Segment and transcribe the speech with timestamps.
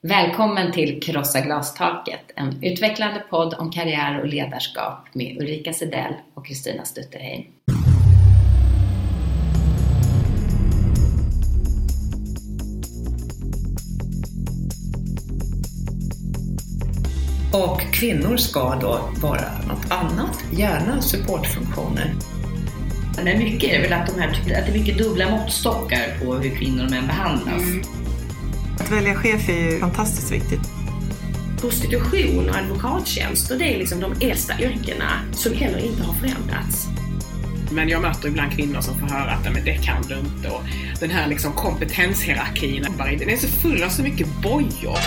[0.00, 6.46] Välkommen till Krossa glastaket, en utvecklande podd om karriär och ledarskap med Ulrika Sedell och
[6.46, 7.42] Kristina Stutterheim.
[17.52, 22.14] Och kvinnor ska då vara något annat, gärna supportfunktioner.
[23.24, 26.56] Men mycket är väl att, de här, att det är mycket dubbla måttstockar på hur
[26.56, 27.62] kvinnor och män behandlas.
[27.62, 28.07] Mm.
[28.80, 30.60] Att välja chef är ju fantastiskt viktigt.
[31.60, 36.86] Prostitution och advokattjänster, det är liksom de äldsta yrkena som heller inte har förändrats.
[37.72, 40.62] Men jag möter ibland kvinnor som får höra att men det kan du inte och
[41.00, 44.98] den här liksom kompetenshierarkin, den är så full av så mycket bojor.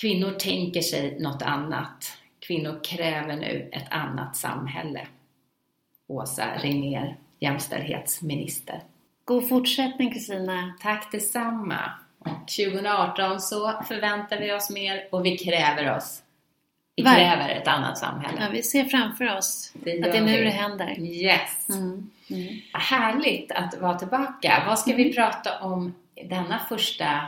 [0.00, 2.12] Kvinnor tänker sig något annat.
[2.46, 5.06] Kvinnor kräver nu ett annat samhälle.
[6.08, 8.82] Åsa Regnér, jämställdhetsminister.
[9.32, 10.74] God fortsättning Kristina.
[10.80, 11.90] Tack detsamma.
[12.58, 16.22] 2018 så förväntar vi oss mer och vi kräver oss.
[16.96, 17.14] Vi Var?
[17.14, 18.38] kräver ett annat samhälle.
[18.40, 20.44] Ja, vi ser framför oss det att det är nu vi.
[20.44, 21.00] det händer.
[21.00, 21.68] Yes!
[21.68, 22.10] Mm.
[22.30, 22.60] Mm.
[22.72, 24.62] Härligt att vara tillbaka.
[24.66, 25.02] Vad ska mm.
[25.02, 25.94] vi prata om
[26.28, 27.26] denna första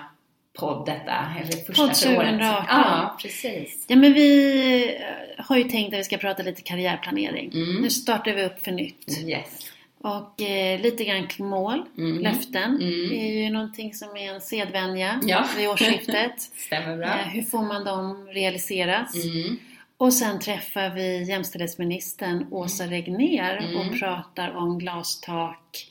[0.58, 1.33] podd detta?
[1.41, 2.64] Eller första podd 2018.
[2.68, 3.84] Ja, precis.
[3.89, 7.52] Ja, men vi eh, har ju tänkt att vi ska prata lite karriärplanering.
[7.55, 7.83] Mm.
[7.83, 9.18] Nu startar vi upp för nytt.
[9.27, 9.73] Yes.
[10.05, 12.19] Och eh, lite grann mål, mm.
[12.19, 12.64] löften.
[12.64, 13.08] Mm.
[13.08, 15.46] Det är ju någonting som är en sedvänja ja.
[15.56, 16.41] vid årsskiftet.
[16.66, 17.06] Stämmer bra.
[17.06, 19.24] Eh, hur får man dem realiseras?
[19.24, 19.56] Mm.
[19.96, 23.77] Och sen träffar vi jämställdhetsministern Åsa Regner mm.
[23.77, 25.86] och pratar om glastak,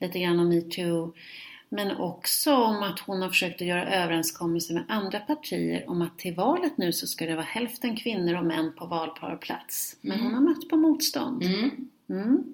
[0.00, 1.14] lite grann om metoo.
[1.68, 6.18] Men också om att hon har försökt att göra överenskommelser med andra partier om att
[6.18, 9.96] till valet nu så ska det vara hälften kvinnor och män på valparplats.
[10.00, 10.34] Men hon mm.
[10.34, 11.42] har mött på motstånd.
[12.08, 12.53] Mm.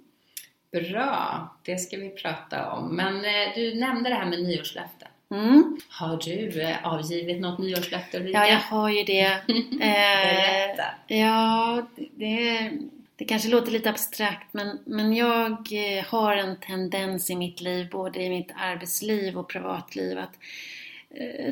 [0.73, 2.97] Bra, det ska vi prata om.
[2.97, 5.09] Men eh, du nämnde det här med nyårslöften.
[5.31, 5.79] Mm.
[5.89, 8.39] Har du eh, avgivit något nyårslöfte Ulrika?
[8.39, 9.23] Ja, jag har ju det.
[9.81, 12.71] eh, ja, det,
[13.17, 15.69] det kanske låter lite abstrakt men, men jag
[16.07, 20.39] har en tendens i mitt liv, både i mitt arbetsliv och privatliv, att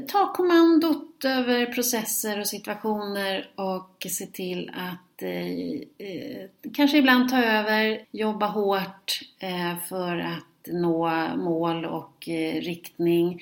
[0.09, 7.45] ta kommandot över processer och situationer och se till att eh, eh, kanske ibland ta
[7.45, 13.41] över, jobba hårt eh, för att nå mål och eh, riktning.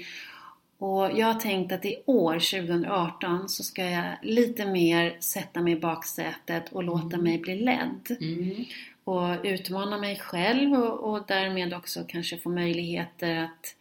[0.79, 5.73] Och jag har tänkt att i år, 2018, så ska jag lite mer sätta mig
[5.73, 7.25] i baksätet och låta mm.
[7.25, 8.17] mig bli ledd.
[8.21, 8.65] Mm.
[9.05, 13.76] Och utmana mig själv och, och därmed också kanske få möjligheter att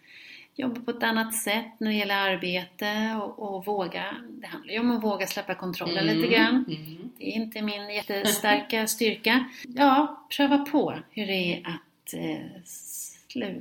[0.56, 4.06] jobba på ett annat sätt när det gäller arbete och, och våga.
[4.30, 6.66] Det handlar ju om att våga släppa kontrollen mm, lite grann.
[6.68, 7.10] Mm.
[7.18, 9.46] Det är inte min jättestarka styrka.
[9.64, 12.62] Ja, pröva på hur det är att eh,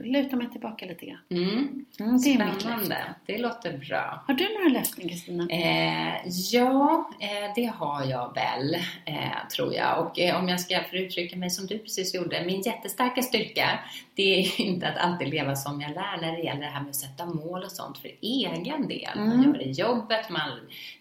[0.02, 1.18] luta mig tillbaka lite grann.
[1.30, 1.84] Mm.
[2.00, 3.14] Mm, det är Spännande.
[3.26, 4.24] Det låter bra.
[4.26, 5.46] Har du några löften Kristina?
[5.50, 10.06] Eh, ja, eh, det har jag väl, eh, tror jag.
[10.06, 12.44] Och eh, om jag ska få uttrycka mig som du precis gjorde.
[12.46, 13.78] Min jättestarka styrka,
[14.16, 16.90] det är inte att alltid leva som jag lär när det gäller det här med
[16.90, 19.18] att sätta mål och sånt för egen del.
[19.18, 19.28] Mm.
[19.28, 20.50] Man gör det i jobbet, man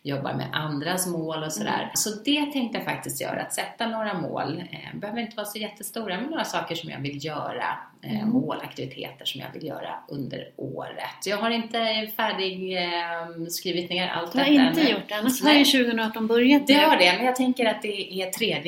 [0.01, 1.79] jobbar med andras mål och sådär.
[1.79, 1.90] Mm.
[1.94, 4.63] Så det tänkte jag faktiskt göra, att sätta några mål.
[4.72, 8.29] Eh, behöver inte vara så jättestora, men några saker som jag vill göra Eh, mm.
[8.29, 11.25] målaktiviteter som jag vill göra under året.
[11.25, 15.44] Jag har inte färdig eh, skrivit ner allt detta Du har inte gjort det, annars
[15.44, 16.68] har ju 2018 börjat.
[16.68, 18.62] Det har det, men jag tänker att det är 3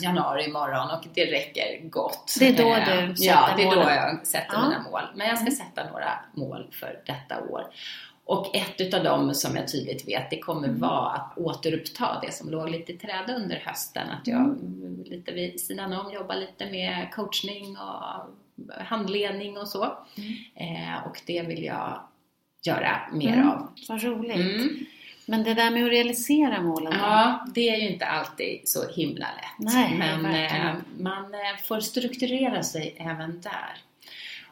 [0.00, 2.36] januari imorgon och det räcker gott.
[2.38, 4.68] Det är då du sätter Ja, det är då jag sätter ja.
[4.68, 5.02] mina mål.
[5.14, 5.56] Men jag ska mm.
[5.56, 7.66] sätta några mål för detta år.
[8.26, 10.80] Och ett utav dem som jag tydligt vet, det kommer mm.
[10.80, 14.10] vara att återuppta det som låg lite i träda under hösten.
[14.10, 15.02] Att jag mm.
[15.04, 19.96] lite vid sidan om jobbar lite med coachning och handledning och så.
[20.16, 20.34] Mm.
[20.54, 22.00] Eh, och det vill jag
[22.66, 23.48] göra mer mm.
[23.48, 23.68] av.
[23.88, 24.88] Vad roligt!
[25.26, 26.92] Men det där med att realisera målen?
[26.98, 29.72] Ja, det är ju inte alltid så himla lätt.
[29.74, 33.76] Nej, Men eh, man eh, får strukturera sig även där.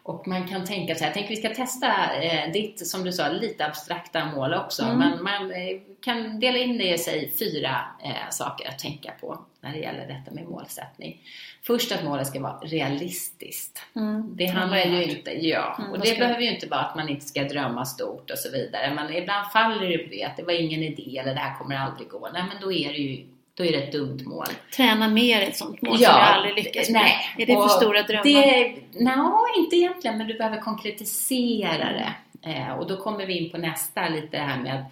[0.05, 3.29] Och man kan tänka sig, jag tänker vi ska testa eh, ditt, som du sa,
[3.29, 4.82] lite abstrakta mål också.
[4.82, 4.99] Mm.
[4.99, 9.44] Men man eh, kan dela in det i sig fyra eh, saker att tänka på
[9.61, 11.21] när det gäller detta med målsättning.
[11.62, 13.82] Först att målet ska vara realistiskt.
[13.97, 14.37] Mm.
[14.37, 17.26] Det handlar ju inte, ja, mm, och det behöver ju inte vara att man inte
[17.26, 18.94] ska drömma stort och så vidare.
[18.94, 21.76] Men ibland faller det på det, att det var ingen idé eller det här kommer
[21.76, 22.29] aldrig gå.
[22.32, 24.46] Nej, men då är det ju då är det ett dumt mål.
[24.76, 27.02] Träna mer ett sånt mål ja, som du aldrig lyckas med.
[27.02, 28.25] Nej, är det för stora drömmar?
[28.25, 29.16] Det, nej,
[29.58, 32.14] inte egentligen, men du behöver konkretisera det.
[32.50, 34.84] Eh, och då kommer vi in på nästa, lite det här med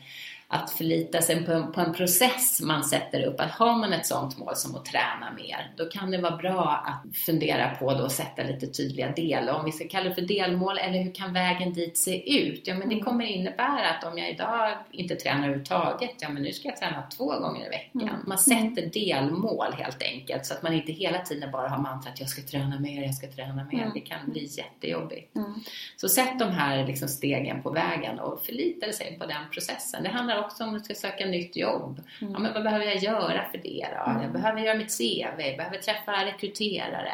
[0.52, 3.40] att förlita sig på en, på en process man sätter upp.
[3.40, 6.84] Att har man ett sånt mål som att träna mer, då kan det vara bra
[6.86, 9.48] att fundera på då att sätta lite tydliga del.
[9.48, 12.66] Om vi ska kalla det för delmål, eller hur kan vägen dit se ut?
[12.66, 16.52] Ja, men det kommer innebära att om jag idag inte tränar överhuvudtaget, ja men nu
[16.52, 18.08] ska jag träna två gånger i veckan.
[18.08, 18.22] Mm.
[18.26, 22.28] Man sätter delmål helt enkelt, så att man inte hela tiden bara har mantrat jag
[22.28, 23.82] ska träna mer, jag ska träna mer.
[23.82, 23.90] Mm.
[23.94, 25.36] Det kan bli jättejobbigt.
[25.36, 25.54] Mm.
[25.96, 30.02] Så sätt de här liksom stegen på vägen och förlita sig på den processen.
[30.02, 32.00] Det handlar också om du ska söka nytt jobb.
[32.20, 32.32] Mm.
[32.32, 34.22] Ja, men vad behöver jag göra för det då?
[34.22, 37.12] Jag behöver göra mitt CV, jag behöver träffa rekryterare.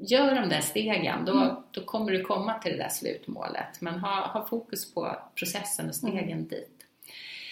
[0.00, 1.56] Gör de där stegen, då, Mm.
[1.70, 3.80] då kommer du komma till det där slutmålet.
[3.80, 6.48] Men ha, ha fokus på processen och stegen Mm.
[6.48, 6.77] dit.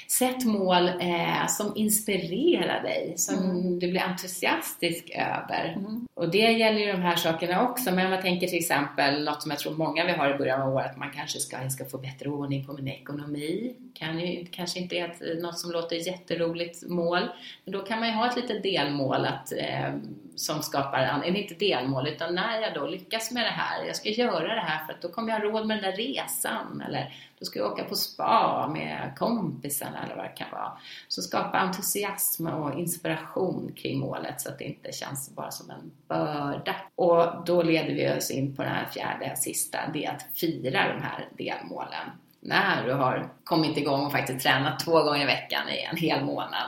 [0.09, 3.79] Sätt mål eh, som inspirerar dig, som Mm.
[3.79, 5.75] du blir entusiastisk över.
[5.79, 6.07] Mm.
[6.15, 9.51] Och det gäller ju de här sakerna också, men jag tänker till exempel något som
[9.51, 11.99] jag tror många vi har i början av året, man kanske ska, jag ska få
[11.99, 13.75] bättre ordning på min ekonomi.
[13.95, 17.21] Kan ju, kanske inte är ett, något som låter jätteroligt mål,
[17.65, 19.93] men då kan man ju ha ett litet delmål att, eh,
[20.37, 24.09] som skapar, eller inte delmål, utan när jag då lyckas med det här, jag ska
[24.09, 27.15] göra det här för att då kommer jag ha råd med den där resan, eller
[27.39, 30.73] då ska jag åka på spa med kompisarna eller vad det kan vara.
[31.09, 35.93] Så skapa entusiasm och inspiration kring målet så att det inte känns bara som en
[36.09, 36.77] börda.
[36.95, 40.95] Och då leder vi oss in på den här fjärde, sista, det är att fira
[40.95, 42.11] de här delmålen.
[42.41, 46.25] När du har kommit igång och faktiskt tränat två gånger i veckan i en hel
[46.25, 46.67] månad.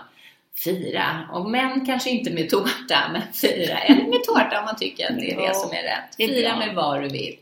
[0.64, 5.10] Fira, och men kanske inte med tårta, men fira, eller med tårta om man tycker
[5.10, 6.14] att det är det som är rätt.
[6.18, 7.36] är Fira med vad du vill.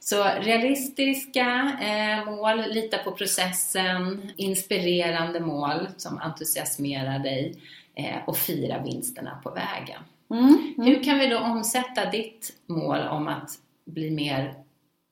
[0.00, 7.54] Så realistiska eh, mål, lita på processen, inspirerande mål som entusiasmerar dig
[7.94, 10.02] eh, och fira vinsterna på vägen.
[10.30, 10.44] Mm.
[10.44, 10.86] Mm.
[10.86, 13.50] Hur kan vi då omsätta ditt mål om att
[13.86, 14.54] bli mer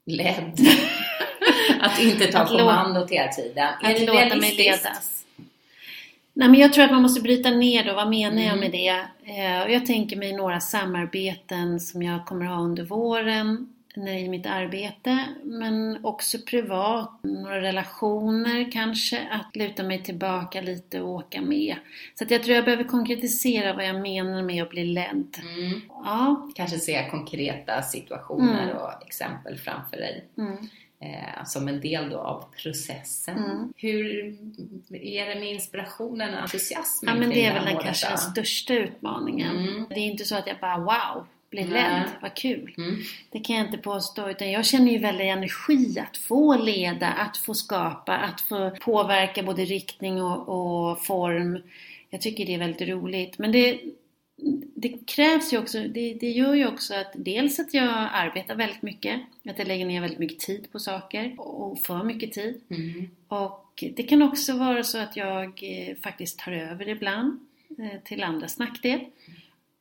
[0.06, 0.58] ledd?
[1.80, 3.68] att inte ta Att kommandot hela tiden.
[3.82, 5.17] Är Att det låta mig ledas.
[6.38, 7.94] Nej, men jag tror att man måste bryta ner då.
[7.94, 8.60] Vad menar jag Mm.
[8.60, 9.04] med det?
[9.24, 15.24] Eh, jag tänker mig några samarbeten som jag kommer ha under våren i mitt arbete,
[15.44, 17.10] men också privat.
[17.22, 21.76] Några relationer kanske, att luta mig tillbaka lite och åka med.
[22.14, 25.36] Så att jag tror jag behöver konkretisera vad jag menar med att bli ledd.
[25.58, 25.80] Mm.
[25.88, 26.48] Ja.
[26.54, 28.76] Kanske se konkreta situationer Mm.
[28.76, 30.24] och exempel framför dig.
[30.38, 30.56] Mm.
[31.00, 33.38] Eh, som en del då av processen.
[33.38, 33.72] Mm.
[33.76, 34.36] Hur
[34.90, 38.74] är det med inspirationen och entusiasmen Ja men det är väl den kanske den största
[38.74, 39.56] utmaningen.
[39.56, 39.86] Mm.
[39.88, 42.74] Det är inte så att jag bara wow, blir ledd, vad kul.
[42.78, 42.96] Mm.
[43.30, 47.36] Det kan jag inte påstå utan jag känner ju väldigt energi att få leda, att
[47.36, 51.62] få skapa, att få påverka både riktning och, och form.
[52.10, 53.38] Jag tycker det är väldigt roligt.
[53.38, 53.80] Men det,
[54.74, 58.82] det krävs ju också, det, det gör ju också att dels att jag arbetar väldigt
[58.82, 62.60] mycket, att jag lägger ner väldigt mycket tid på saker och för mycket tid.
[62.68, 63.10] Mm.
[63.28, 67.40] Och det kan också vara så att jag eh, faktiskt tar över ibland
[67.78, 69.00] eh, till andras nackdel.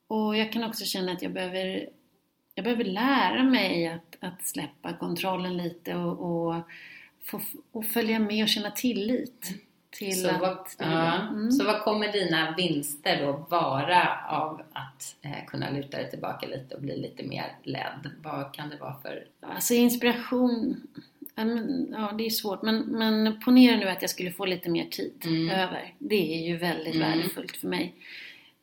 [0.08, 1.90] Och jag kan också känna att jag behöver,
[2.56, 6.56] jag behöver lära mig att, att släppa kontrollen lite och, och,
[7.24, 9.54] få, och följa med och känna tillit.
[9.98, 11.14] Till Så, att, vad, ja.
[11.30, 11.52] Mm.
[11.52, 16.76] så vad kommer dina vinster då vara av att eh, kunna luta dig tillbaka lite
[16.76, 18.12] och bli lite mer ledd?
[18.24, 19.26] Vad kan det vara för...
[19.42, 20.82] Alltså inspiration,
[21.92, 25.14] ja, det är svårt men, men ponera nu att jag skulle få lite mer tid
[25.26, 25.50] Mm.
[25.50, 25.94] över.
[26.00, 27.10] Det är ju väldigt Mm.
[27.12, 27.94] värdefullt för mig.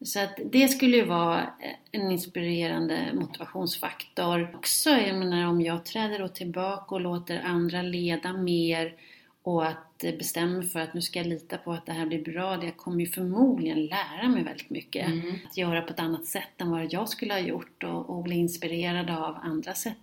[0.05, 1.47] Så att det skulle ju vara
[1.93, 4.49] en inspirerande motivationsfaktor.
[4.55, 8.95] Också, jag menar om jag träder då tillbaka och låter andra leda mer
[9.45, 12.23] och att eh, bestämmer för att nu ska jag lita på att det här blir
[12.25, 12.65] bra.
[12.65, 15.07] Jag kommer ju förmodligen lära mig väldigt mycket.
[15.07, 15.35] Mm.
[15.51, 18.35] Att göra på ett annat sätt än vad jag skulle ha gjort och, och bli
[18.37, 19.97] inspirerad av andra sätt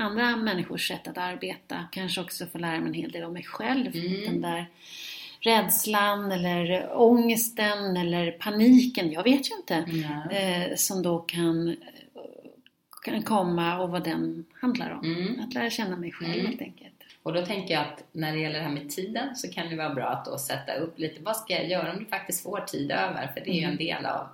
[0.00, 1.84] andra människors sätt att arbeta.
[1.92, 3.96] Kanske också få lära mig en hel del om mig själv.
[3.96, 4.20] Mm.
[4.24, 4.66] Den där
[5.40, 10.30] rädslan eller ångesten eller paniken, jag vet ju inte, Ja.
[10.36, 11.76] eh, som då kan,
[13.02, 15.04] kan komma och vad den handlar om.
[15.04, 15.40] Mm.
[15.40, 16.46] Att lära känna mig själv Mm.
[16.46, 16.97] helt enkelt.
[17.28, 19.76] Och då tänker jag att när det gäller det här med tiden så kan det
[19.76, 22.60] vara bra att då sätta upp lite, vad ska jag göra om du faktiskt får
[22.60, 23.30] tid över?
[23.34, 24.28] För det är ju en del av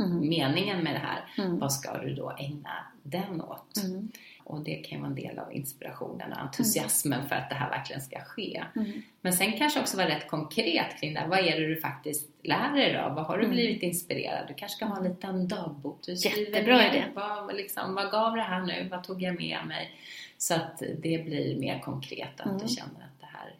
[0.00, 0.28] Mm.
[0.28, 1.44] meningen med det här.
[1.44, 1.58] Mm.
[1.58, 2.70] Vad ska du då ägna
[3.02, 3.76] den åt?
[3.84, 4.08] Mm.
[4.44, 7.70] Och det kan ju vara en del av inspirationen och entusiasmen för att det här
[7.70, 8.64] verkligen ska ske.
[8.76, 9.02] Mm.
[9.20, 11.28] Men sen kanske också vara rätt konkret kring det här.
[11.28, 13.14] Vad är det du faktiskt lär dig då?
[13.14, 13.54] Vad har du Mm.
[13.56, 14.48] blivit inspirerad?
[14.48, 15.98] Du kanske ska ha en liten dagbok.
[16.06, 17.04] Du skriver Jättebra ner idé.
[17.14, 18.88] Vad, liksom, vad gav det här nu?
[18.90, 19.90] Vad tog jag med mig?
[20.38, 22.58] Så att det blir mer konkret, att Mm.
[22.58, 23.54] du känner att det här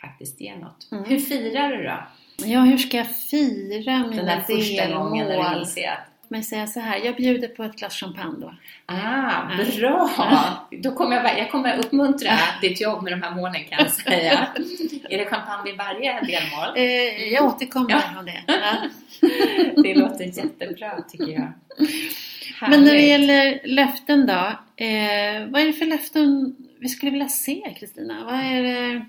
[0.00, 0.88] faktiskt ger något.
[0.92, 1.04] Mm.
[1.04, 2.06] Hur firar du då?
[2.46, 5.60] Ja, hur ska jag fira mina Den där första gången när du delmål?
[5.60, 8.54] inser att mig säga så här, jag bjuder på ett glas champagne då.
[8.86, 9.42] Ah,
[9.78, 10.10] bra!
[10.82, 14.48] Då kommer jag, jag kommer uppmuntra ditt jobb med de här målen kan jag säga.
[15.10, 16.76] är det champagne vid varje delmål?
[16.76, 18.18] Eh, jag återkommer ja.
[18.18, 18.44] om det.
[18.46, 18.76] Ja.
[19.82, 21.52] det låter jättebra tycker jag.
[22.54, 22.78] Härligt.
[22.78, 24.52] Men när det gäller löften då,
[24.84, 28.24] eh, vad är det för löften vi skulle vilja se Kristina?
[28.24, 29.06] Vad är det?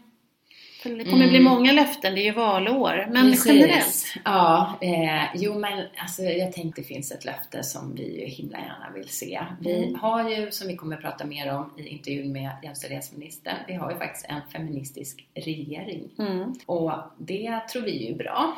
[0.84, 1.30] Det kommer mm.
[1.30, 3.08] bli många löften, det är ju valår.
[3.12, 3.46] Men Precis.
[3.46, 4.06] generellt?
[4.26, 8.58] Ja, eh, jo men alltså, jag tänkte det finns ett löfte som vi ju himla
[8.58, 9.42] gärna vill se.
[9.62, 9.96] Vi mm.
[9.96, 13.92] har ju, som vi kommer att prata mer om i intervjun med jämställdhetsministern, vi har
[13.92, 16.10] ju faktiskt en feministisk regering.
[16.20, 16.54] Mm.
[16.66, 18.58] Och det tror vi ju är bra.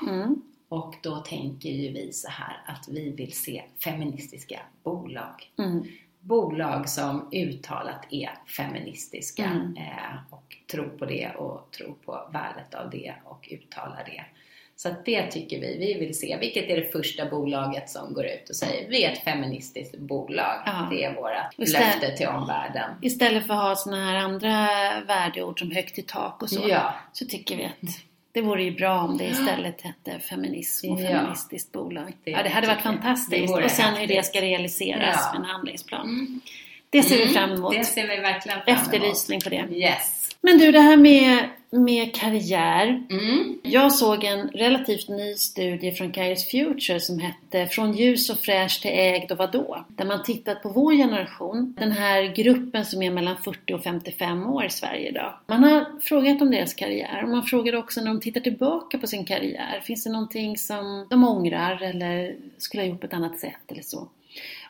[0.69, 5.51] Och då tänker ju vi så här att vi vill se feministiska bolag.
[5.57, 5.83] Mm.
[6.19, 9.77] Bolag som uttalat är feministiska mm.
[9.77, 14.25] eh, och tror på det och tror på värdet av det och uttalar det.
[14.75, 16.37] Så att det tycker vi, vi vill se.
[16.39, 20.63] Vilket är det första bolaget som går ut och säger vi är ett feministiskt bolag.
[20.65, 20.87] Ja.
[20.91, 22.91] Det är vårt löfte till omvärlden.
[23.01, 24.67] Istället för att ha sådana här andra
[25.07, 26.69] värdeord som högt i tak och så.
[26.69, 26.93] Ja.
[27.13, 31.69] Så tycker vi att det vore ju bra om det istället hette feminism och feministiskt
[31.73, 31.79] ja.
[31.79, 32.13] bolag.
[32.23, 33.53] Det, ja, det hade varit fantastiskt.
[33.53, 35.31] Och sen hur det ska realiseras ja.
[35.31, 36.07] med en handlingsplan.
[36.09, 36.41] Mm.
[36.89, 37.27] Det ser mm.
[37.27, 37.73] vi fram emot.
[37.73, 38.81] Det ser vi verkligen fram emot.
[38.81, 39.67] Efterlysning på det.
[39.71, 40.18] Yes.
[40.41, 43.03] Men du, det här med, med karriär.
[43.09, 43.57] Mm.
[43.63, 48.81] Jag såg en relativt ny studie från Careers Future som hette Från ljus och fräsch
[48.81, 49.85] till ägd och vadå?
[49.87, 54.47] Där man tittat på vår generation, den här gruppen som är mellan 40 och 55
[54.47, 55.33] år i Sverige idag.
[55.47, 59.07] Man har frågat om deras karriär och man frågar också när de tittar tillbaka på
[59.07, 59.81] sin karriär.
[59.83, 63.81] Finns det någonting som de ångrar eller skulle ha gjort på ett annat sätt eller
[63.81, 64.07] så?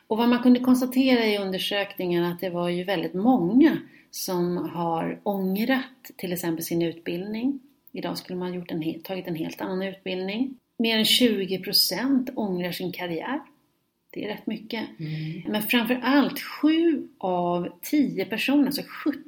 [0.08, 3.78] Och vad man kunde konstatera i undersökningen att det var ju väldigt många
[4.12, 7.60] som har ångrat till exempel sin utbildning.
[7.92, 10.56] Idag skulle man gjort en, tagit en helt annan utbildning.
[10.78, 13.40] Mer än 20% ångrar sin karriär.
[14.12, 14.90] Det är rätt mycket.
[15.00, 15.52] Mm.
[15.52, 18.82] Men framför allt 7 av 10 personer, alltså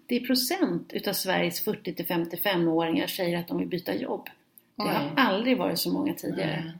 [0.09, 4.29] 70% utav Sveriges 40 55-åringar säger att de vill byta jobb.
[4.75, 6.53] Det har aldrig varit så många tidigare.
[6.53, 6.73] Mm.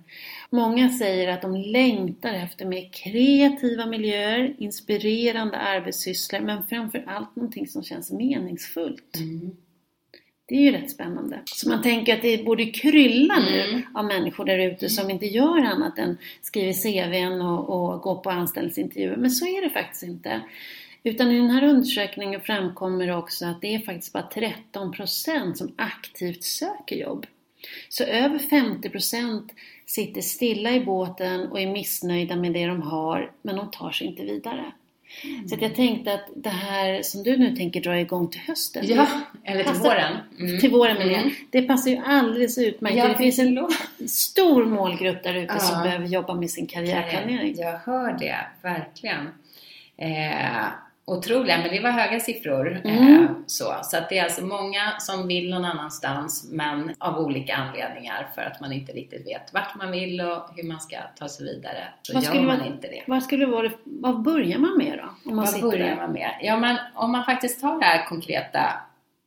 [0.54, 7.84] Många säger att de längtar efter mer kreativa miljöer, inspirerande arbetssysslor men framförallt någonting som
[7.84, 9.16] känns meningsfullt.
[9.18, 9.52] Mm.
[10.46, 11.42] Det är ju rätt spännande.
[11.46, 13.82] Så man tänker att det borde krylla nu mm.
[13.94, 18.30] av människor där ute som inte gör annat än skriver CVn och, och går på
[18.30, 19.18] anställningsintervjuer.
[19.18, 20.42] Men så är det faktiskt inte.
[21.04, 24.30] Utan i den här undersökningen framkommer också att det är faktiskt bara
[24.74, 27.26] 13% som aktivt söker jobb.
[27.90, 29.50] Så över 50%
[29.92, 34.08] sitter stilla i båten och är missnöjda med det de har, men de tar sig
[34.08, 34.72] inte vidare.
[35.24, 35.48] Mm.
[35.48, 38.86] Så jag tänkte att det här som du nu tänker dra igång till hösten.
[38.88, 39.08] Ja,
[39.44, 40.18] eller till våren.
[40.40, 40.60] Mm.
[40.60, 41.30] Till våren med mm.
[41.50, 41.62] det.
[41.62, 42.98] passar ju alldeles utmärkt.
[42.98, 43.68] Ja, det finns en
[44.08, 45.60] stor målgrupp där ute ja.
[45.60, 47.56] som behöver jobba med sin karriärplanering.
[47.58, 49.30] Jag hör det, verkligen.
[49.98, 50.66] Eh,
[51.06, 52.82] otroliga, men det var höga siffror.
[52.84, 53.24] Mm.
[53.24, 57.56] Eh, så så att det är alltså många som vill någon annanstans, men av olika
[57.56, 61.30] anledningar för att man inte riktigt vet vart man vill och hur man ska ta
[61.30, 61.88] sig vidare.
[62.02, 63.04] Så vad gör man vara, inte det.
[63.08, 65.30] Vad, skulle vara, vad börjar man med då?
[65.30, 65.96] Om man vad börjar där?
[65.96, 66.32] man med?
[66.42, 68.74] Ja, men om man faktiskt tar det här konkreta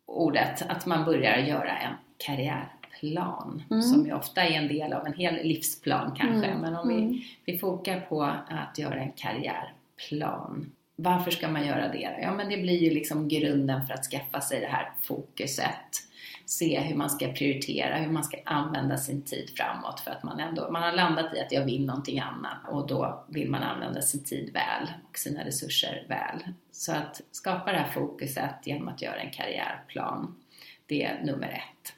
[0.07, 3.83] ordet, att man börjar göra en karriärplan mm.
[3.83, 6.49] som ju ofta är en del av en hel livsplan kanske.
[6.49, 6.61] Mm.
[6.61, 7.21] Men om vi, mm.
[7.45, 12.19] vi fokar på att göra en karriärplan varför ska man göra det?
[12.23, 16.05] Ja, men det blir ju liksom grunden för att skaffa sig det här fokuset.
[16.47, 20.41] Se hur man ska prioritera, hur man ska använda sin tid framåt för att man
[20.41, 24.03] ändå, man har landat i att jag vill någonting annat och då vill man använda
[24.03, 26.45] sin tid väl och sina resurser väl.
[26.73, 30.35] Så att skapa det här fokuset genom att göra en karriärplan,
[30.87, 31.94] det är nummer ett.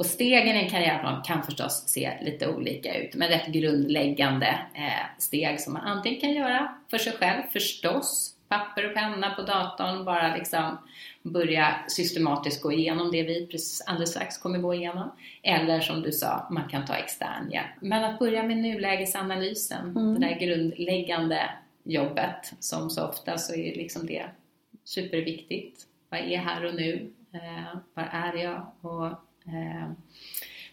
[0.00, 5.18] Och stegen i en karriärplan kan förstås se lite olika ut, men rätt grundläggande eh,
[5.18, 10.04] steg som man antingen kan göra för sig själv förstås, papper och penna på datorn,
[10.04, 10.78] bara liksom
[11.22, 13.48] börja systematiskt gå igenom det vi
[13.86, 15.10] alldeles strax kommer gå igenom.
[15.42, 17.70] Eller som du sa, man kan ta extern hjälp.
[17.80, 20.14] Men att börja med nulägesanalysen, mm.
[20.14, 21.50] det där grundläggande
[21.84, 24.24] jobbet, som så ofta så är liksom det
[24.84, 25.86] superviktigt.
[26.08, 27.10] Vad är här och nu?
[27.32, 28.66] Eh, var är jag?
[28.80, 29.90] Och Eh,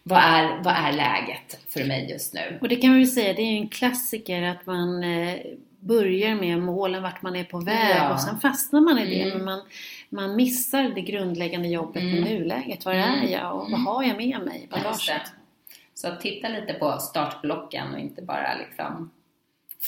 [0.02, 2.58] vad, är, vad är läget för mig just nu?
[2.60, 5.36] Och det kan man ju säga, det är ju en klassiker att man eh,
[5.80, 8.12] börjar med målen, vart man är på väg ja.
[8.12, 9.22] och sen fastnar man i det.
[9.22, 9.36] Mm.
[9.36, 9.60] Men man,
[10.08, 12.14] man missar det grundläggande jobbet mm.
[12.14, 12.84] med nuläget.
[12.84, 13.22] Var mm.
[13.22, 13.86] är jag och vad mm.
[13.86, 15.32] har jag med mig i bagaget?
[15.94, 19.10] Så titta lite på startblocken och inte bara liksom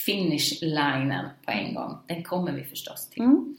[0.06, 1.98] finish-linen på en gång.
[2.06, 3.22] Den kommer vi förstås till.
[3.22, 3.56] Mm.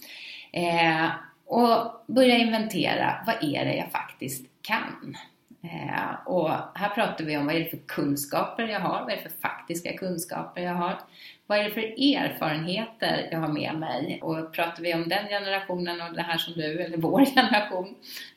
[0.52, 1.10] Eh,
[1.46, 5.18] och börja inventera, vad är det jag faktiskt kan?
[5.64, 9.16] Eh, och här pratar vi om vad är det för kunskaper jag har, vad är
[9.16, 11.00] det för faktiska kunskaper jag har,
[11.48, 14.20] vad är det för erfarenheter jag har med mig?
[14.22, 17.96] Och pratar vi om den generationen och det här som du, eller vår generation,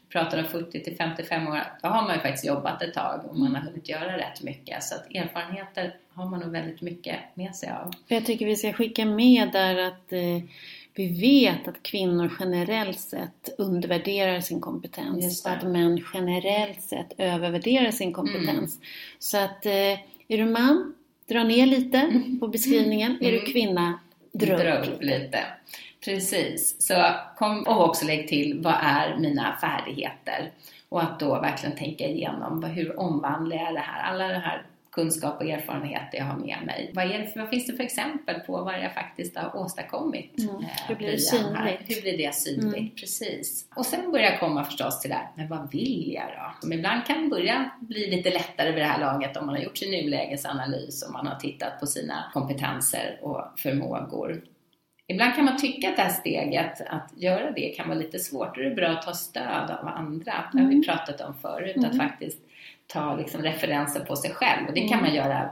[0.08, 3.38] pratar om 40 till 55 år, då har man ju faktiskt jobbat ett tag och
[3.38, 4.82] man har hunnit göra rätt mycket.
[4.82, 7.90] Så att erfarenheter har man nog väldigt mycket med sig av.
[8.08, 10.42] Jag tycker vi ska skicka med där att eh,
[10.94, 17.90] vi vet att kvinnor generellt sett undervärderar sin kompetens och att män generellt sett övervärderar
[17.90, 18.76] sin kompetens.
[18.76, 18.86] Mm.
[19.18, 19.98] Så att eh,
[20.28, 20.94] är du man,
[21.28, 22.40] dra ner lite mm.
[22.40, 23.12] på beskrivningen.
[23.12, 23.26] Mm.
[23.26, 23.52] Är du mm.
[23.52, 23.98] kvinna,
[24.32, 25.18] dra, dra upp lite.
[25.18, 25.38] lite.
[26.04, 26.86] Precis.
[26.86, 27.04] Så
[27.38, 30.50] kom och också lägg till, vad är mina färdigheter?
[30.88, 34.12] Och att då verkligen tänka igenom, hur omvandlar jag det här?
[34.12, 34.62] Alla det här
[34.94, 36.90] kunskap och erfarenheter jag har med mig.
[36.94, 40.38] Vad, är vad finns det för exempel på vad jag faktiskt har åstadkommit?
[40.38, 40.56] Mm.
[40.56, 41.82] Eh, hur blir det synligt?
[41.88, 42.76] Hur blir det synligt?
[42.76, 42.90] Mm.
[42.90, 43.68] Precis.
[43.76, 46.54] Och sen börjar jag komma förstås till det här, men vad vill jag då?
[46.60, 49.78] Som ibland kan börja bli lite lättare vid det här laget om man har gjort
[49.78, 54.42] sin nulägesanalys och man har tittat på sina kompetenser och förmågor.
[55.06, 58.54] Ibland kan man tycka att det här steget, att göra det, kan vara lite svårt.
[58.54, 60.32] Då är det bra att ta stöd av andra.
[60.52, 60.82] Det har vi mm.
[60.82, 61.90] pratat om förut, mm.
[61.90, 62.38] att faktiskt
[62.86, 64.68] ta liksom referenser på sig själv.
[64.68, 65.16] Och det kan man mm.
[65.16, 65.50] göra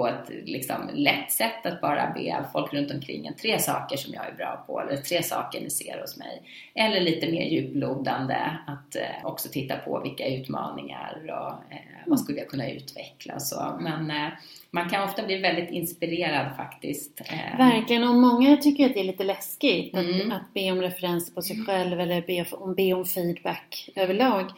[0.00, 4.14] på ett liksom lätt sätt att bara be folk runt omkring en tre saker som
[4.14, 6.42] jag är bra på eller tre saker ni ser hos mig.
[6.74, 8.36] Eller lite mer djuplodande
[8.66, 13.42] att eh, också titta på vilka utmaningar och eh, vad skulle jag kunna utveckla och
[13.42, 13.78] så.
[13.80, 14.32] Men eh,
[14.70, 17.20] man kan ofta bli väldigt inspirerad faktiskt.
[17.20, 17.58] Eh.
[17.58, 20.32] Verkligen, och många tycker att det är lite läskigt mm.
[20.32, 21.66] att, att be om referenser på sig mm.
[21.66, 24.52] själv eller be om, be om feedback överlag.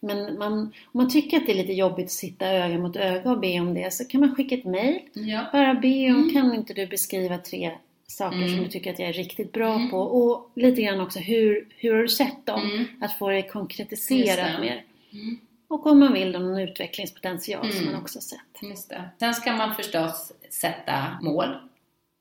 [0.00, 3.30] Men man, om man tycker att det är lite jobbigt att sitta öga mot öga
[3.30, 5.00] och be om det så kan man skicka ett mail.
[5.12, 5.44] Ja.
[5.52, 6.32] Bara be om, mm.
[6.32, 7.70] kan inte du beskriva tre
[8.06, 8.48] saker mm.
[8.48, 9.90] som du tycker att jag är riktigt bra mm.
[9.90, 9.98] på?
[9.98, 12.70] Och lite grann också, hur, hur har du sett dem?
[12.70, 12.84] Mm.
[13.00, 14.60] Att få det konkretiserat det.
[14.60, 14.84] mer.
[15.12, 15.38] Mm.
[15.68, 18.02] Och om man vill då någon utvecklingspotential som man mm.
[18.02, 18.62] också sett.
[18.62, 19.10] Just det.
[19.18, 21.56] Sen ska man förstås sätta mål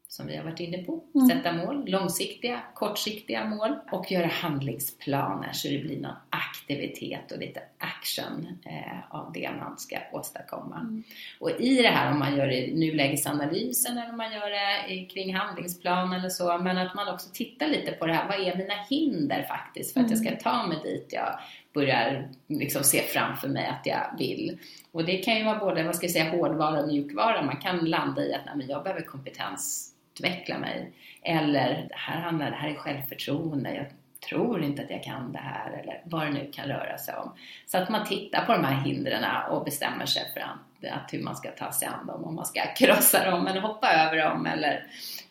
[0.08, 1.04] som vi har varit inne på.
[1.16, 1.28] Mm.
[1.28, 7.62] Sätta mål, långsiktiga, kortsiktiga mål och göra handlingsplaner så det blir någon aktivitet och lite
[7.78, 10.80] action eh, av det man ska åstadkomma.
[10.80, 11.04] Mm.
[11.40, 15.06] Och i det här, om man gör det i nulägesanalysen eller om man gör det
[15.06, 18.58] kring handlingsplan eller så, men att man också tittar lite på det här, vad är
[18.58, 20.40] mina hinder faktiskt för att jag ska mm.
[20.40, 21.40] ta mig dit jag
[21.77, 24.57] börjar liksom se framför mig att jag vill.
[24.91, 27.41] Och det kan ju vara både, vad ska jag säga, hårdvara och mjukvara.
[27.41, 30.91] Man kan landa i att nej, jag behöver kompetensutveckla mig.
[31.21, 33.86] Eller det här, handlar, det här är självförtroende, jag
[34.30, 37.32] tror inte att jag kan det här eller vad det nu kan röra sig om.
[37.65, 41.24] Så att man tittar på de här hindren och bestämmer sig för att, att hur
[41.24, 44.46] man ska ta sig an dem, om man ska krossa dem eller hoppa över dem
[44.46, 44.84] eller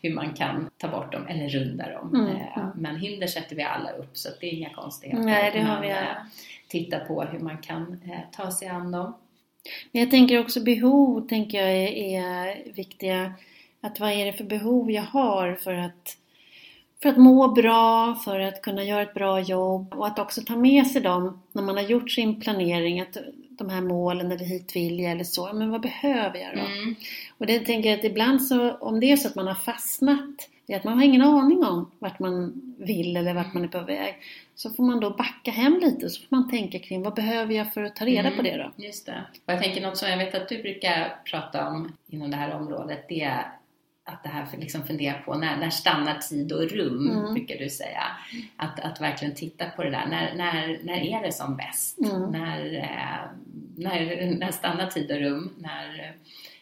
[0.02, 2.14] hur man kan ta bort dem eller runda dem.
[2.14, 2.70] Mm, eh, mm.
[2.74, 5.22] Men hinder sätter vi alla upp så det är inga konstigheter.
[5.22, 6.00] Nej, det har vi alla.
[6.00, 6.16] Eh,
[6.68, 9.14] titta på hur man kan eh, ta sig an dem.
[9.92, 13.32] Men jag tänker också behov tänker jag är, är viktiga
[13.80, 16.16] att vad är det för behov jag har för att,
[17.02, 20.56] för att må bra, för att kunna göra ett bra jobb och att också ta
[20.56, 23.16] med sig dem när man har gjort sin planering, att
[23.58, 25.52] de här målen eller hit vill jag eller så.
[25.52, 26.60] Men vad behöver jag då?
[26.60, 26.94] Mm.
[27.38, 30.48] Och det tänker jag att ibland så, om det är så att man har fastnat
[30.66, 33.80] i att man har ingen aning om vart man vill eller vart man är på
[33.80, 34.14] väg.
[34.54, 37.72] Så får man då backa hem lite så får man tänka kring vad behöver jag
[37.74, 38.84] för att ta reda mm, på det då?
[38.84, 39.24] Just det.
[39.46, 42.54] Och jag tänker något som jag vet att du brukar prata om inom det här
[42.54, 43.52] området, det är
[44.08, 47.34] att det här liksom fundera på när, när stannar tid och rum, mm.
[47.34, 48.02] brukar du säga.
[48.56, 50.06] Att, att verkligen titta på det där.
[50.06, 51.98] När, när, när är det som bäst?
[51.98, 52.30] Mm.
[52.30, 53.30] När, eh,
[53.76, 55.54] när, när stannar tid och rum?
[55.58, 56.16] När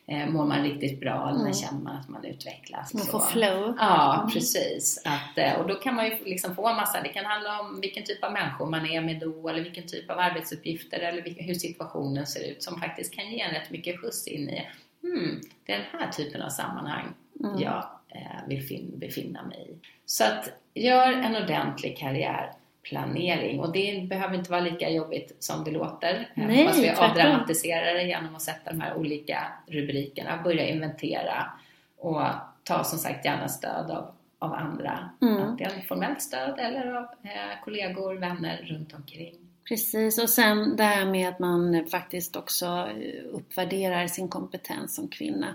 [0.06, 1.28] eh, mår man riktigt bra?
[1.28, 1.54] Eller när mm.
[1.54, 2.94] känner man att man utvecklas?
[2.94, 3.76] Man får flow.
[3.78, 4.30] Ja, mm.
[4.30, 5.02] precis.
[5.04, 7.80] Att, eh, och då kan man ju liksom få en massa, det kan handla om
[7.80, 11.42] vilken typ av människor man är med då eller vilken typ av arbetsuppgifter eller vilka,
[11.42, 14.68] hur situationen ser ut som faktiskt kan ge en rätt mycket skjuts in i
[15.02, 17.60] hmm, den här typen av sammanhang mm.
[17.62, 19.86] jag eh, vill befinna mig i.
[20.06, 25.70] Så att gör en ordentlig karriärplanering och det behöver inte vara lika jobbigt som det
[25.70, 26.14] låter.
[26.34, 31.52] Eh, Nej, fast vi avdramatiserar det genom att sätta de här olika rubrikerna, börja inventera
[31.98, 32.22] och
[32.64, 35.10] ta som sagt gärna stöd av, av andra.
[35.22, 35.42] Mm.
[35.42, 39.43] Antingen formellt stöd eller av eh, kollegor, vänner runt omkring.
[39.68, 42.88] Precis, och sen det här med att man faktiskt också
[43.32, 45.54] uppvärderar sin kompetens som kvinna.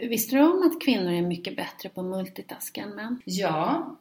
[0.00, 3.22] Visste du om att kvinnor är mycket bättre på multitask än män?
[3.24, 3.96] Ja.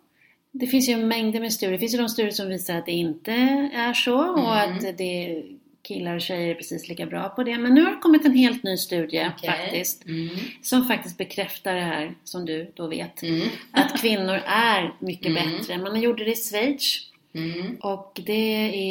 [0.51, 1.71] Det finns ju mängder med studier.
[1.71, 3.31] Det finns ju de studier som visar att det inte
[3.73, 4.45] är så mm.
[4.45, 5.43] och att det
[5.81, 7.57] killar och tjejer är precis lika bra på det.
[7.57, 9.49] Men nu har det kommit en helt ny studie okay.
[9.49, 10.05] faktiskt.
[10.05, 10.29] Mm.
[10.61, 13.23] Som faktiskt bekräftar det här som du då vet.
[13.23, 13.47] Mm.
[13.71, 15.57] Att kvinnor är mycket mm.
[15.57, 15.77] bättre.
[15.77, 17.75] Man gjorde det i Schweiz Mm.
[17.81, 18.31] Och det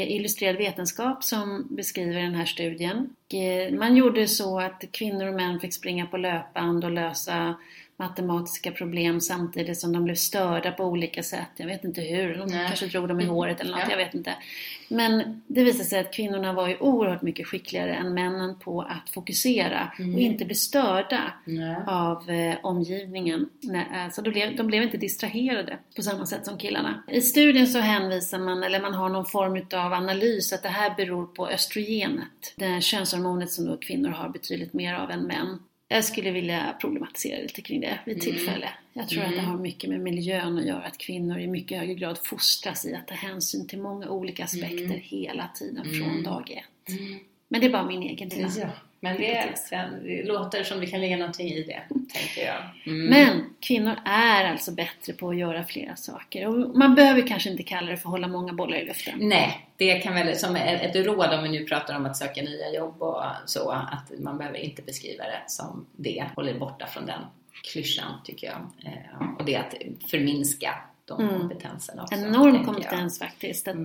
[0.01, 3.17] är Illustrerad vetenskap som beskriver den här studien.
[3.29, 7.55] Eh, man gjorde så att kvinnor och män fick springa på löpband och lösa
[7.97, 11.49] matematiska problem samtidigt som de blev störda på olika sätt.
[11.57, 12.67] Jag vet inte hur, de Nej.
[12.67, 13.91] kanske drog dem i håret eller något, ja.
[13.91, 14.35] jag vet inte.
[14.89, 19.11] Men det visade sig att kvinnorna var ju oerhört mycket skickligare än männen på att
[19.11, 20.15] fokusera mm.
[20.15, 21.77] och inte bli störda Nej.
[21.87, 23.49] av eh, omgivningen.
[23.61, 27.03] Nej, alltså de, blev, de blev inte distraherade på samma sätt som killarna.
[27.09, 30.95] I studien så hänvisar man, eller man har någon form av analys att det här
[30.97, 32.55] beror på östrogenet.
[32.57, 35.59] Det könshormonet som då kvinnor har betydligt mer av än män.
[35.93, 38.21] Jag skulle vilja problematisera lite kring det vid mm.
[38.21, 38.69] tillfälle.
[38.93, 39.31] Jag tror mm.
[39.31, 39.51] att det mm.
[39.51, 43.09] har mycket med miljön att göra, att kvinnor i mycket högre grad fostras i att
[43.09, 45.01] ta hänsyn till många olika aspekter mm.
[45.03, 46.23] hela tiden från mm.
[46.23, 46.99] dag ett.
[47.49, 48.67] Men det är bara min egen lilla ja.
[49.05, 49.55] Men det,
[50.05, 52.63] det låter som det kan ligga någonting i det, tänker jag.
[52.87, 53.07] Mm.
[53.07, 56.47] Men kvinnor är alltså bättre på att göra flera saker.
[56.47, 59.15] Och man behöver kanske inte kalla det för att hålla många bollar i luften.
[59.19, 62.71] Nej, det kan väl som ett råd om vi nu pratar om att söka nya
[62.71, 66.25] jobb och så, att man behöver inte beskriva det som det.
[66.37, 67.21] Håller borta från den
[67.73, 68.93] klyschan, tycker jag.
[68.93, 69.75] Eh, och det att
[70.11, 71.41] förminska de mm.
[71.41, 72.15] kompetenserna också.
[72.15, 73.29] Enorm kompetens jag.
[73.29, 73.77] faktiskt, att,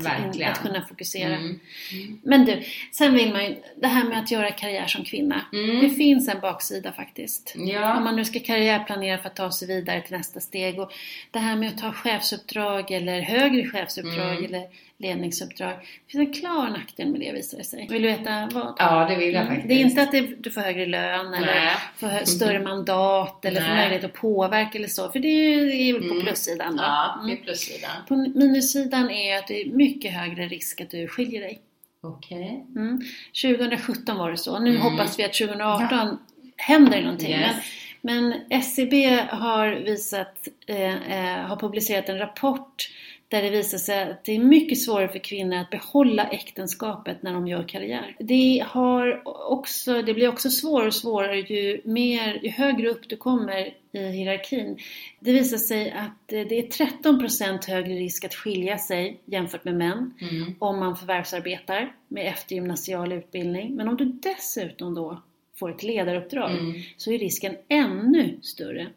[0.46, 1.36] att kunna fokusera.
[1.36, 1.60] Mm.
[1.94, 2.20] Mm.
[2.24, 5.42] Men du, sen vill man ju, det här med att göra karriär som kvinna.
[5.54, 5.80] Mm.
[5.80, 7.54] Det finns en baksida faktiskt.
[7.58, 7.98] Ja.
[7.98, 10.80] Om man nu ska karriärplanera för att ta sig vidare till nästa steg.
[10.80, 10.92] Och
[11.32, 14.46] det här med att ta chefsuppdrag eller högre chefsuppdrag mm.
[14.46, 14.68] eller
[15.00, 15.76] ledningsuppdrag.
[16.06, 17.88] Det finns en klar nackdel med det visar det sig.
[17.90, 18.76] Vill du veta vad?
[18.78, 19.48] Ja, det vill jag mm.
[19.48, 19.68] faktiskt.
[19.68, 23.76] Det är inte att det, du får högre lön eller får större mandat eller får
[23.76, 25.10] möjlighet att påverka eller så.
[25.10, 26.26] För det är väl på mm.
[26.26, 26.84] plussidan då.
[26.84, 27.44] Ja, det är mm.
[27.44, 27.92] plussidan.
[28.08, 31.60] På minussidan är att det är mycket högre risk att du skiljer dig.
[32.02, 32.64] Okej.
[32.72, 32.84] Okay.
[32.84, 33.02] Mm.
[33.42, 34.60] 2017 var det så.
[34.60, 34.82] Nu mm.
[34.82, 36.18] hoppas vi att 2018 ja.
[36.58, 37.32] händer någonting.
[37.32, 37.56] Yes.
[38.02, 42.90] Men, men SCB har visat, eh, eh, har publicerat en rapport
[43.30, 47.34] där det visar sig att det är mycket svårare för kvinnor att behålla äktenskapet när
[47.34, 48.16] de gör karriär.
[48.20, 53.18] Det, har också, det blir också svårare och svårare ju, mer, ju högre upp du
[53.18, 54.78] kommer i hierarkin.
[55.20, 60.14] Det visar sig att det är 13% högre risk att skilja sig jämfört med män
[60.22, 60.56] mm.
[60.60, 63.76] om man förvärvsarbetar med eftergymnasial utbildning.
[63.76, 65.22] Men om du dessutom då
[65.60, 66.82] får ett ledaruppdrag mm.
[66.98, 68.88] så är risken ännu större.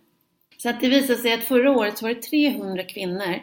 [0.57, 3.40] Så att det visar sig att förra året så var det 300 kvinnor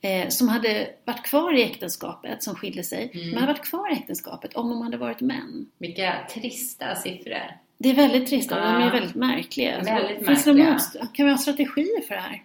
[0.00, 3.28] eh, som hade varit kvar i äktenskapet, som skilde sig, mm.
[3.28, 5.70] men hade varit kvar i äktenskapet om de hade varit män.
[5.78, 7.69] Vilka trista siffror.
[7.82, 8.62] Det är väldigt trist och ja.
[8.62, 9.76] de är väldigt märkliga.
[9.76, 10.80] Alltså, väldigt Finns märkliga.
[10.92, 12.42] Det kan vi ha strategier för det här?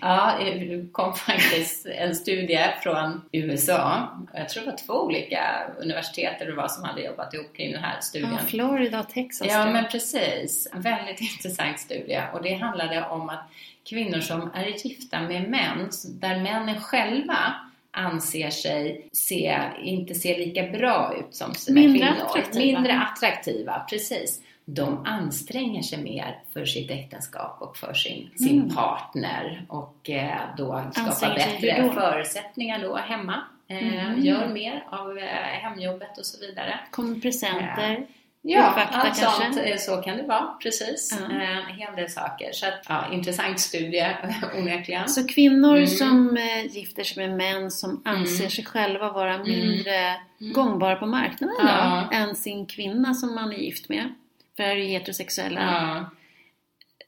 [0.00, 4.08] ja, det kom faktiskt en studie från USA.
[4.34, 5.42] Jag tror det var två olika
[5.80, 8.32] universitet eller vad som hade jobbat ihop kring den här studien.
[8.32, 9.48] Ja, Florida och Texas.
[9.50, 10.68] Ja, men precis.
[10.72, 12.22] En väldigt intressant studie.
[12.32, 13.50] Och det handlade om att
[13.84, 17.54] kvinnor som är gifta med män, där männen själva
[17.94, 22.26] anser sig se, inte se lika bra ut som sina Mindre kvinnor.
[22.26, 22.80] Attraktiva.
[22.80, 23.86] Mindre attraktiva.
[23.90, 24.40] Precis.
[24.64, 28.74] De anstränger sig mer för sitt äktenskap och för sin, sin mm.
[28.74, 33.42] partner och eh, då skapar bättre förutsättningar då hemma.
[33.68, 34.24] Eh, mm.
[34.24, 35.24] Gör mer av eh,
[35.62, 36.80] hemjobbet och så vidare.
[36.90, 38.06] Kommer presenter.
[38.44, 40.46] Eh, Ja, allt sånt, eh, så kan det vara.
[40.62, 41.18] Precis.
[41.20, 41.36] Ja.
[41.36, 42.52] Eh, en hel del saker.
[42.52, 44.16] Så att, ja, intressant studie
[44.58, 45.08] onekligen.
[45.08, 45.86] Så kvinnor mm.
[45.86, 48.02] som äh, gifter sig med män som mm.
[48.04, 48.50] anser mm.
[48.50, 49.48] sig själva vara mm.
[49.48, 49.96] mindre
[50.40, 50.52] mm.
[50.52, 52.08] gångbara på marknaden ja.
[52.10, 54.14] då, än sin kvinna som man är gift med.
[54.56, 55.60] För är ju heterosexuella.
[55.60, 56.10] Ja.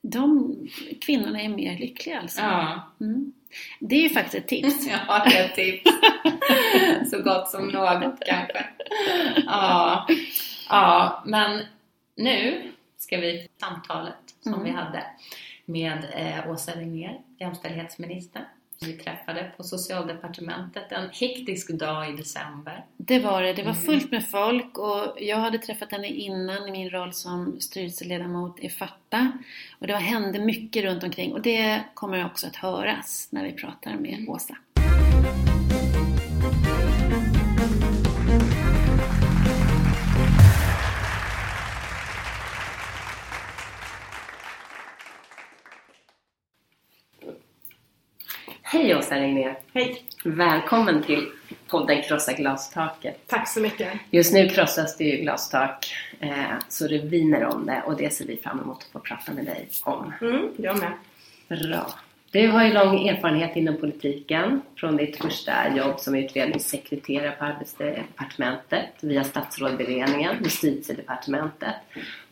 [0.02, 0.56] De
[1.00, 2.40] kvinnorna är mer lyckliga alltså.
[3.00, 3.32] Mm.
[3.80, 4.86] Det är ju faktiskt ett tips.
[5.08, 5.90] ja, det är ett tips.
[7.10, 8.66] så gott som något kanske.
[9.46, 10.06] Ja.
[10.68, 11.62] Ja, men
[12.16, 14.64] nu ska vi samtalet som mm.
[14.64, 15.06] vi hade
[15.64, 18.48] med eh, Åsa Regnér, jämställdhetsminister.
[18.80, 22.84] Vi träffade på socialdepartementet en hektisk dag i december.
[22.96, 23.52] Det var det.
[23.52, 23.82] Det var mm.
[23.82, 28.68] fullt med folk och jag hade träffat henne innan i min roll som styrelseledamot i
[28.68, 29.32] Fatta.
[29.78, 33.94] Och det hände mycket runt omkring och det kommer också att höras när vi pratar
[33.94, 34.28] med mm.
[34.28, 34.56] Åsa.
[48.96, 49.58] Hej Åsa Regnér!
[49.74, 50.02] Hej!
[50.24, 51.28] Välkommen till
[51.66, 53.26] podden Krossa glastaket.
[53.26, 53.92] Tack så mycket!
[54.10, 56.30] Just nu krossas det ju glastak eh,
[56.68, 59.44] så det viner om det och det ser vi fram emot att få prata med
[59.44, 60.12] dig om.
[60.20, 60.92] Mm, jag med.
[61.58, 61.86] Bra!
[62.30, 68.90] Du har ju lång erfarenhet inom politiken från ditt första jobb som utredningssekreterare på Arbetsdepartementet
[69.00, 71.74] via statsrådsberedningen, Justitiedepartementet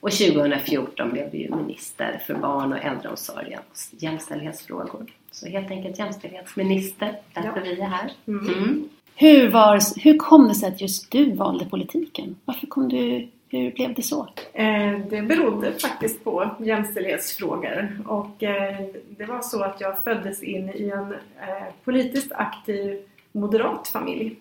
[0.00, 5.06] och 2014 blev du ju minister för barn och äldreomsorgen och jämställdhetsfrågor.
[5.34, 7.62] Så helt enkelt jämställdhetsminister, därför ja.
[7.64, 8.12] vi är här.
[8.26, 8.48] Mm.
[8.48, 8.88] Mm.
[9.16, 12.36] Hur, var, hur kom det sig att just du valde politiken?
[12.44, 14.28] Varför kom du, hur blev det så?
[14.52, 20.70] Eh, det berodde faktiskt på jämställdhetsfrågor och eh, det var så att jag föddes in
[20.74, 22.98] i en eh, politiskt aktiv
[23.32, 24.36] moderat familj.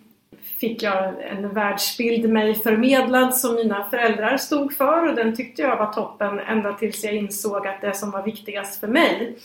[0.60, 5.76] Fick jag en världsbild mig förmedlad som mina föräldrar stod för och den tyckte jag
[5.76, 9.36] var toppen ända tills jag insåg att det som var viktigast för mig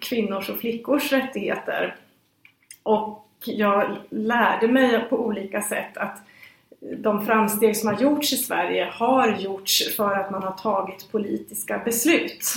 [0.00, 1.96] kvinnors och flickors rättigheter.
[2.82, 6.18] Och jag lärde mig på olika sätt att
[6.96, 11.78] de framsteg som har gjorts i Sverige har gjorts för att man har tagit politiska
[11.78, 12.54] beslut.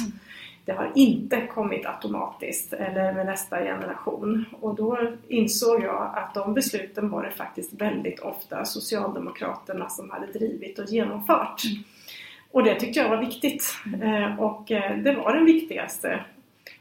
[0.66, 4.46] Det har inte kommit automatiskt eller med nästa generation.
[4.60, 10.26] Och då insåg jag att de besluten var det faktiskt väldigt ofta Socialdemokraterna som hade
[10.26, 11.62] drivit och genomfört.
[12.52, 13.76] Och det tyckte jag var viktigt.
[14.02, 16.24] Eh, och eh, det var den viktigaste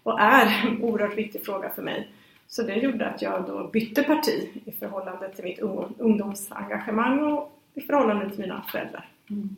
[0.07, 2.09] och är en oerhört viktig fråga för mig.
[2.49, 5.59] Så det gjorde att jag då bytte parti i förhållande till mitt
[5.99, 9.09] ungdomsengagemang och i förhållande till mina föräldrar.
[9.31, 9.57] Mm.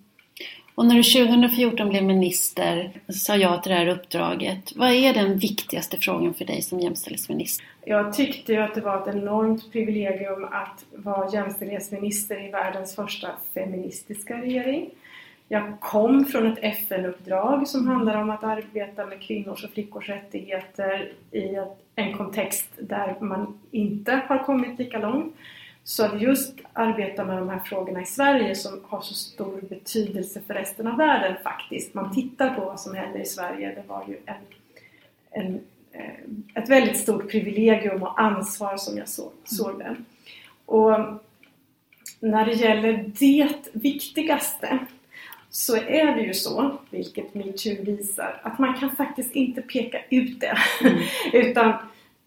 [0.75, 4.73] Och när du 2014 blev minister sa ja till det här uppdraget.
[4.77, 7.67] Vad är den viktigaste frågan för dig som jämställdhetsminister?
[7.85, 13.29] Jag tyckte ju att det var ett enormt privilegium att vara jämställdhetsminister i världens första
[13.55, 14.91] feministiska regering.
[15.51, 21.13] Jag kom från ett FN-uppdrag som handlar om att arbeta med kvinnors och flickors rättigheter
[21.33, 21.57] i
[21.95, 25.35] en kontext där man inte har kommit lika långt.
[25.85, 30.41] Så att just arbeta med de här frågorna i Sverige som har så stor betydelse
[30.47, 31.95] för resten av världen faktiskt.
[31.95, 33.75] Man tittar på vad som händer i Sverige.
[33.75, 34.37] Det var ju en,
[35.31, 35.61] en,
[35.93, 39.97] eh, ett väldigt stort privilegium och ansvar som jag såg, såg det.
[40.67, 40.93] Och
[42.21, 44.79] när det gäller det viktigaste
[45.59, 50.41] så är det ju så, vilket metoo visar, att man kan faktiskt inte peka ut
[50.41, 50.59] det.
[50.81, 50.99] Mm.
[51.33, 51.73] Utan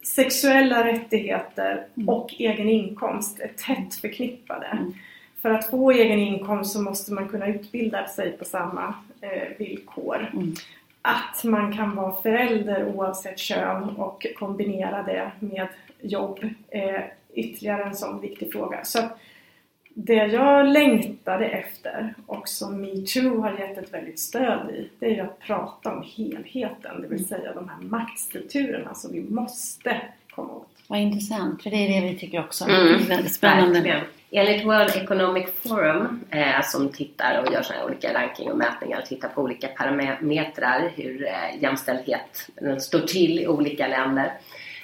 [0.03, 2.09] sexuella rättigheter mm.
[2.09, 4.65] och egen inkomst är tätt förknippade.
[4.65, 4.93] Mm.
[5.41, 10.29] För att få egen inkomst så måste man kunna utbilda sig på samma eh, villkor.
[10.33, 10.53] Mm.
[11.01, 15.67] Att man kan vara förälder oavsett kön och kombinera det med
[16.01, 16.39] jobb
[16.69, 18.83] är ytterligare en sån viktig fråga.
[18.83, 18.99] Så
[19.93, 25.15] det jag längtade efter och som metoo har gett ett väldigt stöd i, det är
[25.15, 30.53] ju att prata om helheten, det vill säga de här maktstrukturerna som vi måste komma
[30.53, 30.67] åt.
[30.87, 32.65] Vad intressant, för det är det vi tycker också.
[32.65, 33.03] Mm.
[33.03, 33.73] Väldigt spännande.
[33.73, 34.01] Verkligen.
[34.31, 39.05] Enligt World Economic Forum eh, som tittar och gör såna olika ranking och mätningar och
[39.05, 42.49] tittar på olika parametrar hur eh, jämställdhet
[42.79, 44.31] står till i olika länder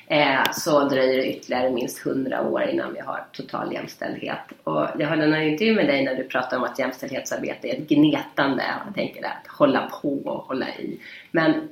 [0.08, 4.40] eh, så dröjer det ytterligare minst 100 år innan vi har total jämställdhet.
[4.64, 7.90] Och jag hörde en intervju med dig när du pratade om att jämställdhetsarbete är ett
[7.90, 8.64] gnetande.
[8.86, 11.00] Jag tänker att hålla på och hålla i.
[11.32, 11.70] Men,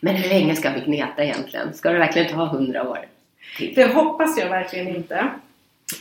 [0.00, 1.74] men hur länge ska vi gneta egentligen?
[1.74, 2.98] Ska det verkligen ta 100 år
[3.56, 3.74] till?
[3.74, 5.28] Det hoppas jag verkligen inte.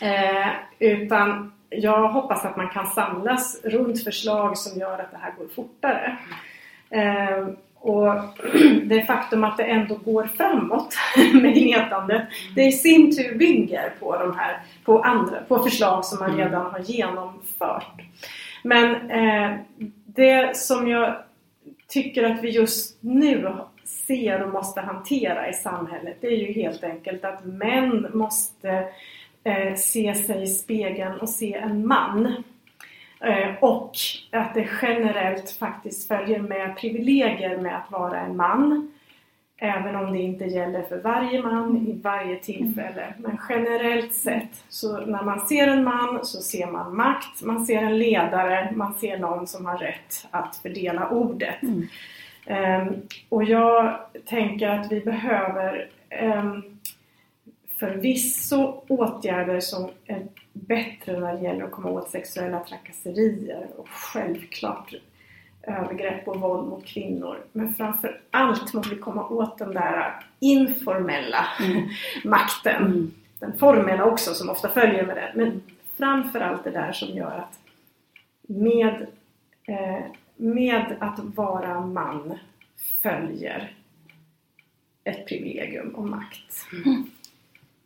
[0.02, 0.48] Eh,
[0.80, 5.48] utan jag hoppas att man kan samlas runt förslag som gör att det här går
[5.48, 6.18] fortare.
[6.90, 7.48] Eh,
[7.82, 8.14] och
[8.84, 10.96] det faktum att det ändå går framåt
[11.34, 12.22] med gnetandet,
[12.56, 16.42] det i sin tur bygger på, de här, på, andra, på förslag som man mm.
[16.42, 18.02] redan har genomfört.
[18.64, 19.58] Men eh,
[20.06, 21.16] det som jag
[21.88, 23.54] tycker att vi just nu
[24.08, 28.88] ser och måste hantera i samhället, det är ju helt enkelt att män måste
[29.44, 32.44] eh, se sig i spegeln och se en man
[33.60, 33.96] och
[34.32, 38.92] att det generellt faktiskt följer med privilegier med att vara en man.
[39.58, 43.14] Även om det inte gäller för varje man i varje tillfälle.
[43.18, 47.82] Men generellt sett, så när man ser en man så ser man makt, man ser
[47.82, 51.62] en ledare, man ser någon som har rätt att fördela ordet.
[51.62, 51.88] Mm.
[52.48, 55.90] Um, och jag tänker att vi behöver
[56.22, 56.80] um,
[57.80, 64.94] förvisso åtgärder som är bättre när det gäller att komma åt sexuella trakasserier och självklart
[65.64, 67.38] övergrepp och våld mot kvinnor.
[67.52, 71.90] Men framför allt måste vi komma åt den där informella mm.
[72.24, 72.86] makten.
[72.86, 73.12] Mm.
[73.40, 75.32] Den formella också som ofta följer med det.
[75.36, 75.62] Men
[75.98, 77.60] framför allt det där som gör att
[78.48, 79.08] med,
[79.68, 80.04] eh,
[80.36, 82.38] med att vara man
[83.02, 83.74] följer
[85.04, 86.68] ett privilegium och makt.
[86.86, 87.12] Mm.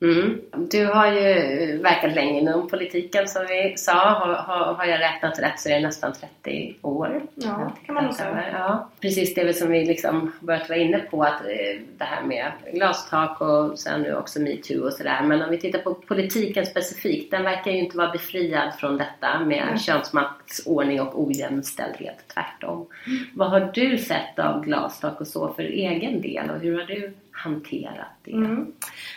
[0.05, 0.41] Mm.
[0.69, 3.93] Du har ju verkat länge inom politiken som vi sa.
[3.93, 6.13] Har, har, har jag räknat rätt så är det nästan
[6.43, 7.21] 30 år.
[7.35, 8.43] Ja, kan man nog säga.
[8.53, 8.89] Ja.
[9.01, 13.41] Precis det som vi liksom börjat vara inne på, att eh, det här med glastak
[13.41, 15.23] och sen nu också metoo och sådär.
[15.23, 19.39] Men om vi tittar på politiken specifikt, den verkar ju inte vara befriad från detta
[19.39, 19.77] med mm.
[19.77, 22.87] könsmaktsordning och ojämställdhet, tvärtom.
[23.07, 23.19] Mm.
[23.33, 27.13] Vad har du sett av glastak och så för egen del och hur har du
[27.35, 28.31] hanterat det?
[28.31, 28.71] Mm.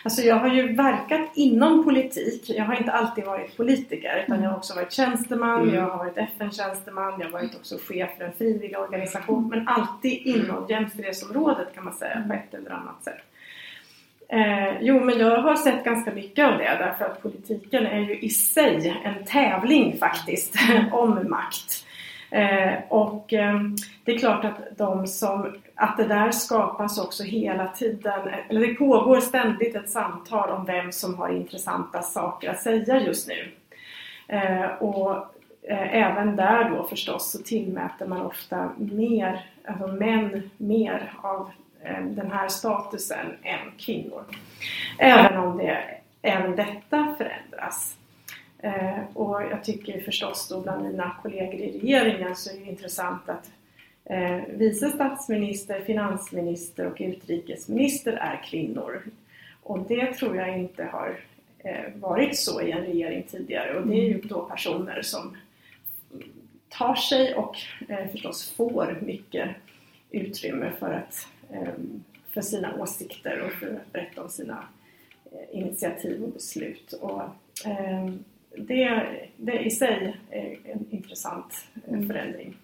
[0.04, 2.50] Alltså jag har ju verkat inom politik.
[2.50, 5.74] Jag har inte alltid varit politiker utan jag har också varit tjänsteman, mm.
[5.74, 10.12] jag har varit FN-tjänsteman, jag har varit också chef för en frivillig organisation men alltid
[10.26, 13.22] inom jämställdhetsområdet kan man säga på ett eller annat sätt.
[14.28, 18.18] Eh, jo, men jag har sett ganska mycket av det därför att politiken är ju
[18.18, 20.54] i sig en tävling faktiskt
[20.92, 21.86] om makt.
[22.30, 23.60] Eh, och eh,
[24.04, 28.74] det är klart att de som, att det där skapas också hela tiden, eller det
[28.74, 33.52] pågår ständigt ett samtal om vem som har intressanta saker att säga just nu.
[34.28, 35.16] Eh, och
[35.62, 41.50] eh, även där då förstås så tillmäter man ofta mer, alltså män mer av
[41.82, 44.24] Eh, den här statusen än kvinnor.
[44.98, 45.84] Även om det,
[46.22, 47.96] även detta förändras.
[48.58, 53.28] Eh, och jag tycker förstås då bland mina kollegor i regeringen så är det intressant
[53.28, 53.50] att
[54.48, 59.02] vice statsminister, finansminister och utrikesminister är kvinnor.
[59.62, 61.20] Och det tror jag inte har
[61.94, 65.36] varit så i en regering tidigare och det är ju då personer som
[66.68, 67.56] tar sig och
[68.12, 69.48] förstås får mycket
[70.10, 74.68] utrymme för att Ehm, för sina åsikter och för att berätta om sina
[75.24, 76.92] eh, initiativ och beslut.
[76.92, 77.22] Och,
[77.64, 78.24] ehm,
[78.56, 81.54] det, det i sig är en intressant
[81.86, 82.08] eh, mm.
[82.08, 82.56] förändring.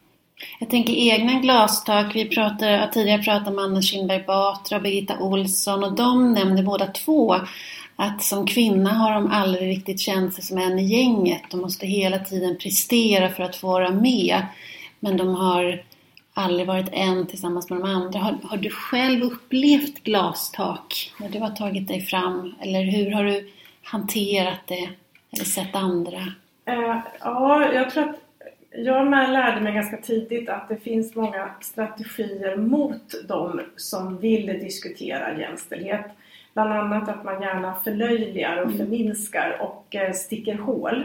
[0.58, 2.16] Jag tänker egna glastak.
[2.16, 6.86] Vi pratade, tidigare pratade om Anna Kinberg Batra och Birgitta Olsson och de nämnde båda
[6.86, 7.36] två
[7.96, 11.42] att som kvinna har de aldrig riktigt känt sig som en i gänget.
[11.50, 14.42] De måste hela tiden prestera för att få vara med.
[15.00, 15.82] Men de har
[16.34, 18.18] aldrig varit en tillsammans med de andra.
[18.18, 22.54] Har, har, du själv upplevt glastak när du har tagit dig fram?
[22.60, 23.50] Eller hur har du
[23.82, 24.88] hanterat det?
[25.32, 26.18] Eller sett andra?
[26.70, 28.23] Uh, ja, jag tror att
[28.76, 34.46] jag med lärde mig ganska tidigt att det finns många strategier mot de som vill
[34.46, 36.06] diskutera jämställdhet.
[36.54, 38.78] Bland annat att man gärna förlöjligar och mm.
[38.78, 41.04] förminskar och eh, sticker hål.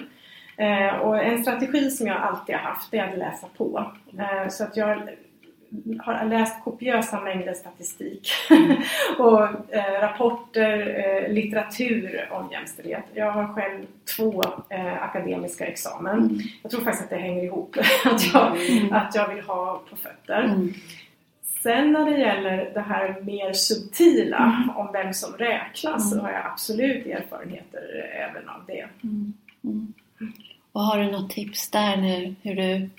[0.57, 3.91] Eh, och en strategi som jag alltid har haft är att läsa på.
[4.17, 5.09] Eh, så att jag
[5.99, 8.29] har läst kopiösa mängder statistik
[9.17, 9.43] och
[9.75, 13.03] eh, rapporter, eh, litteratur om jämställdhet.
[13.13, 13.85] Jag har själv
[14.17, 16.17] två eh, akademiska examen.
[16.17, 16.39] Mm.
[16.61, 18.93] Jag tror faktiskt att det hänger ihop, att, jag, mm.
[18.93, 20.43] att jag vill ha på fötter.
[20.43, 20.73] Mm.
[21.63, 24.77] Sen när det gäller det här mer subtila mm.
[24.77, 26.25] om vem som räknas så mm.
[26.25, 28.85] har jag absolut erfarenheter även av det.
[29.03, 29.33] Mm.
[30.71, 32.89] Och har du något tips där nu hur du,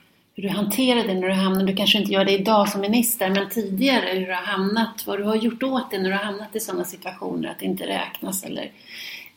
[0.40, 3.30] hur du hanterar det när du hamnar, du kanske inte gör det idag som minister,
[3.30, 6.24] men tidigare hur du har hamnat, vad du har gjort åt det när du har
[6.24, 8.62] hamnat i sådana situationer att det inte räknas eller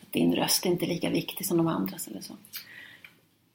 [0.02, 2.34] att din röst inte är lika viktig som de andras eller så?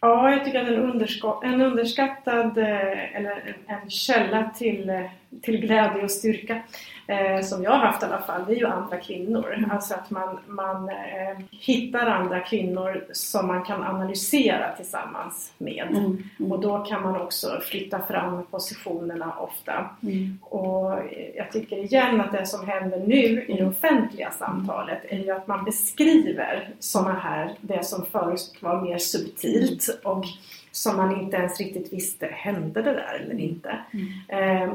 [0.01, 5.05] Ja, jag tycker att en, en underskattad eh, eller en, en källa till, eh,
[5.43, 6.63] till glädje och styrka
[7.09, 9.55] eh, som jag har haft i alla fall, det är ju andra kvinnor.
[9.55, 9.71] Mm.
[9.71, 15.87] Alltså att man, man eh, hittar andra kvinnor som man kan analysera tillsammans med.
[15.91, 16.05] Mm.
[16.39, 16.53] Mm.
[16.53, 19.91] Och då kan man också flytta fram positionerna ofta.
[20.03, 20.39] Mm.
[20.43, 20.93] Och
[21.37, 25.47] jag tycker igen att det som händer nu i det offentliga samtalet är ju att
[25.47, 30.25] man beskriver sådana här, det som förut var mer subtilt och
[30.73, 33.79] som man inte ens riktigt visste, hände det där eller inte?
[33.93, 34.71] Mm.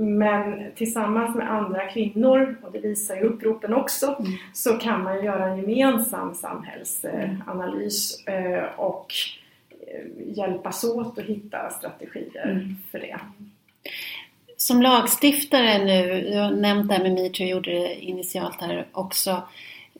[0.00, 4.32] Men tillsammans med andra kvinnor, och det visar ju uppropen också, mm.
[4.52, 9.14] så kan man göra en gemensam samhällsanalys eh, och
[9.70, 12.76] eh, hjälpas åt att hitta strategier mm.
[12.90, 13.18] för det.
[14.56, 18.86] Som lagstiftare nu, du har nämnt det här med metoo, jag gjorde det initialt här
[18.92, 19.42] också.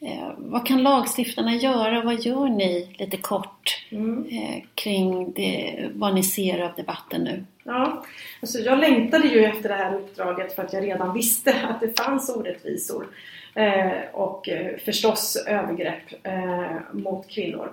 [0.00, 2.02] Eh, vad kan lagstiftarna göra?
[2.02, 4.26] Vad gör ni lite kort mm.
[4.30, 7.44] eh, kring det, vad ni ser av debatten nu?
[7.64, 8.04] Ja,
[8.40, 12.00] alltså jag längtade ju efter det här uppdraget för att jag redan visste att det
[12.00, 13.06] fanns orättvisor
[13.54, 17.72] eh, och eh, förstås övergrepp eh, mot kvinnor.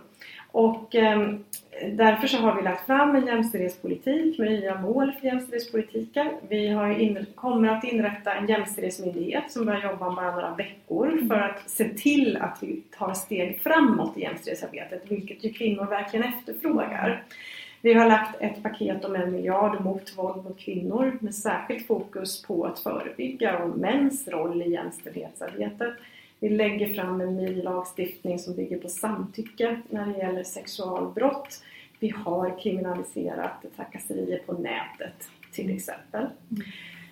[0.55, 1.43] Och ehm,
[1.91, 6.27] därför så har vi lagt fram en jämställdhetspolitik med nya mål för jämställdhetspolitiken.
[6.49, 11.27] Vi har in, kommer att inrätta en jämställdhetsmyndighet som börjar jobba om bara några veckor
[11.27, 16.33] för att se till att vi tar steg framåt i jämställdhetsarbetet, vilket ju kvinnor verkligen
[16.33, 17.23] efterfrågar.
[17.81, 22.41] Vi har lagt ett paket om en miljard mot våld mot kvinnor med särskilt fokus
[22.41, 25.93] på att förebygga och mäns roll i jämställdhetsarbetet.
[26.45, 31.63] Vi lägger fram en ny lagstiftning som bygger på samtycke när det gäller sexualbrott.
[31.99, 36.27] Vi har kriminaliserat trakasserier på nätet till exempel.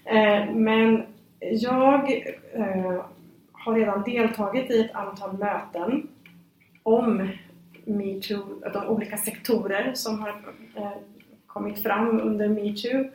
[0.06, 0.64] Mm.
[0.64, 1.04] Men
[1.40, 2.12] jag
[2.54, 3.06] eh,
[3.52, 6.08] har redan deltagit i ett antal möten
[6.84, 7.30] om
[7.86, 10.30] metoo, de olika sektorer som har
[10.76, 10.92] eh,
[11.48, 13.10] kommit fram under metoo.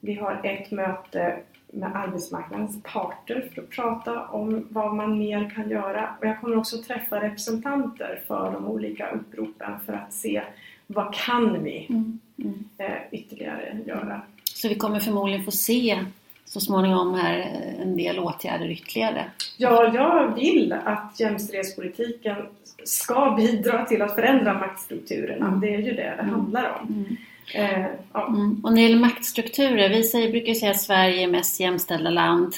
[0.00, 1.36] Vi har ett möte
[1.72, 6.14] med arbetsmarknadens parter för att prata om vad man mer kan göra.
[6.20, 10.42] Och jag kommer också träffa representanter för de olika uppropen för att se
[10.86, 12.18] vad kan vi Mm.
[12.38, 12.64] Mm.
[12.78, 14.22] eh, ytterligare göra.
[14.54, 15.98] Så vi kommer förmodligen få se
[16.44, 19.24] så småningom här eh, en del åtgärder ytterligare.
[19.56, 22.36] Ja, jag vill att jämställdhetspolitiken
[22.84, 25.46] ska bidra till att förändra maktstrukturerna.
[25.46, 25.60] Mm.
[25.60, 27.16] Det är ju det det handlar om.
[27.54, 28.26] Eh, ja.
[28.26, 28.60] Mm.
[28.64, 32.54] Och när det gäller maktstrukturer, vi säger, brukar säga att Sverige är mest jämställda land.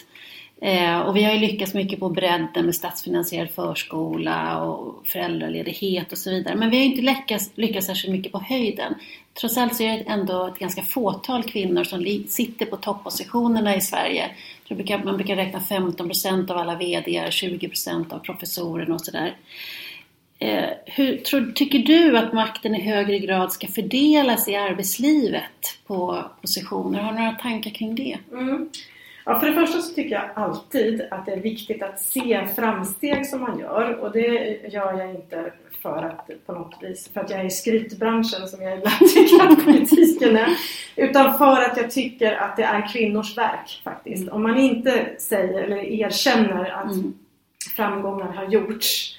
[0.61, 6.19] Eh, och vi har ju lyckats mycket på bredden med statsfinansierad förskola och föräldraledighet och
[6.19, 6.57] så vidare.
[6.57, 8.95] Men vi har ju inte lyckats, lyckats särskilt mycket på höjden.
[9.41, 13.81] Trots allt så är det ändå ett ganska fåtal kvinnor som sitter på toppositionerna i
[13.81, 14.31] Sverige.
[14.69, 19.35] Brukar, man brukar räkna 15 procent av alla VD, 20 procent av professorerna och sådär.
[20.39, 26.25] Eh, hur, tror, tycker du att makten i högre grad ska fördelas i arbetslivet på
[26.41, 27.01] positioner?
[27.01, 28.19] Har du några tankar kring det?
[28.33, 28.69] Mm.
[29.27, 33.27] Ja, för det första så tycker jag alltid att det är viktigt att se framsteg
[33.27, 37.31] som man gör och det gör jag inte för att på något vis, för att
[37.31, 40.49] jag är i skrytbranschen som jag ibland tycker att politiken är.
[40.97, 44.29] Utan för att jag tycker att det är kvinnors verk faktiskt.
[44.29, 47.15] Om man inte säger eller erkänner att Mm.
[47.77, 49.19] framgångar har gjorts.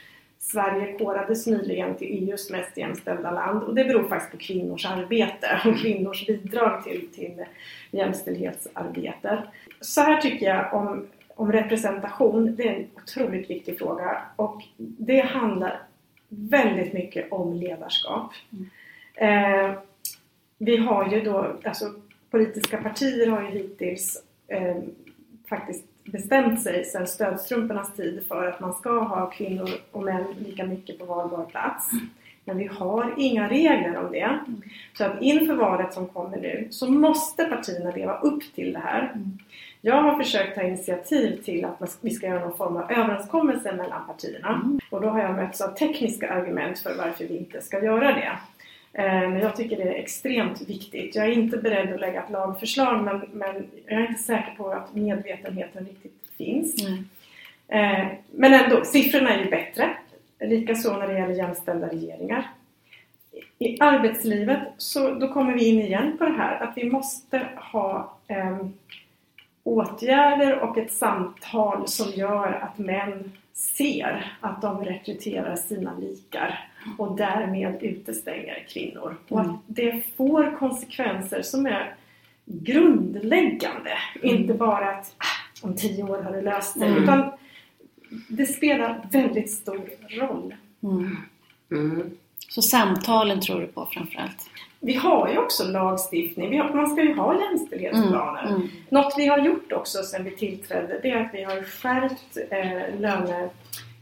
[0.56, 5.62] Sverige kårades nyligen till EUs mest jämställda land och det beror faktiskt på kvinnors arbete
[5.66, 7.46] och kvinnors bidrag till, till
[7.92, 9.44] jämställdhetsarbete.
[9.82, 15.20] Så här tycker jag om, om representation, det är en otroligt viktig fråga och det
[15.20, 15.82] handlar
[16.30, 18.32] väldigt mycket om ledarskap.
[19.16, 19.72] Eh,
[20.58, 21.86] vi har ju då, alltså
[22.32, 24.78] politiska partier har ju hittills eh,
[25.50, 30.66] faktiskt bestämt sig sedan stödstrumpornas tid för att man ska ha kvinnor och män lika
[30.66, 31.92] mycket på valbar plats.
[32.48, 34.40] Men vi har inga regler om det.
[34.98, 39.12] Så att inför valet som kommer nu så måste partierna leva upp till det här.
[39.82, 43.72] Jag har försökt ta initiativ till att man- vi ska göra någon form av överenskommelse
[43.76, 44.62] mellan partierna.
[44.90, 48.32] Och då har jag mötts av tekniska argument för varför vi inte ska göra det.
[48.98, 51.16] Eh, Men jag tycker det är extremt viktigt.
[51.16, 54.70] Jag är inte beredd att lägga ett lagförslag men, men jag är inte säker på
[54.70, 56.76] att medvetenheten riktigt finns.
[56.84, 57.04] Nej.
[58.02, 59.90] Eh, Men ändå, siffrorna är ju bättre.
[60.40, 62.50] Likaså när det gäller jämställda regeringar.
[63.60, 68.18] I arbetslivet så då kommer vi in igen på det här att vi måste ha
[68.28, 68.58] eh,
[69.64, 76.60] åtgärder och ett samtal som gör att män ser att de rekryterar sina likar
[76.98, 79.18] och därmed utestänger kvinnor.
[79.28, 81.96] Och att det får konsekvenser som är
[82.46, 83.98] grundläggande.
[84.22, 86.86] Inte bara att ah, om tio år har du löst det.
[86.86, 87.04] Mm.
[87.04, 87.32] Utan
[88.28, 90.56] det spelar väldigt stor roll.
[90.84, 91.18] Mm.
[91.72, 92.18] Mm.
[92.50, 94.50] Så samtalen tror du på framförallt?
[94.80, 96.50] Vi har ju också lagstiftning.
[96.50, 98.44] Vi har, man ska ju ha jämställdhetsplaner.
[98.44, 98.56] Mm.
[98.56, 98.70] Mm.
[98.90, 103.00] Något vi har gjort också sedan vi tillträdde det är att vi har skärpt eh,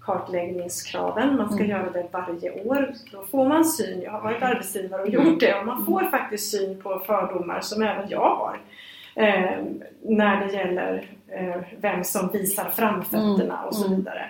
[0.07, 1.37] lönekartläggningskraven.
[1.37, 1.69] Man ska Mm.
[1.69, 2.93] göra det varje år.
[3.11, 4.01] Då får man syn.
[4.01, 5.59] Jag har varit arbetsgivare och gjort det.
[5.59, 8.57] Och man får faktiskt syn på fördomar som även jag har.
[9.15, 9.59] Eh,
[10.01, 13.97] när det gäller eh, vem som visar framfötterna och så Mm.
[13.97, 14.25] vidare.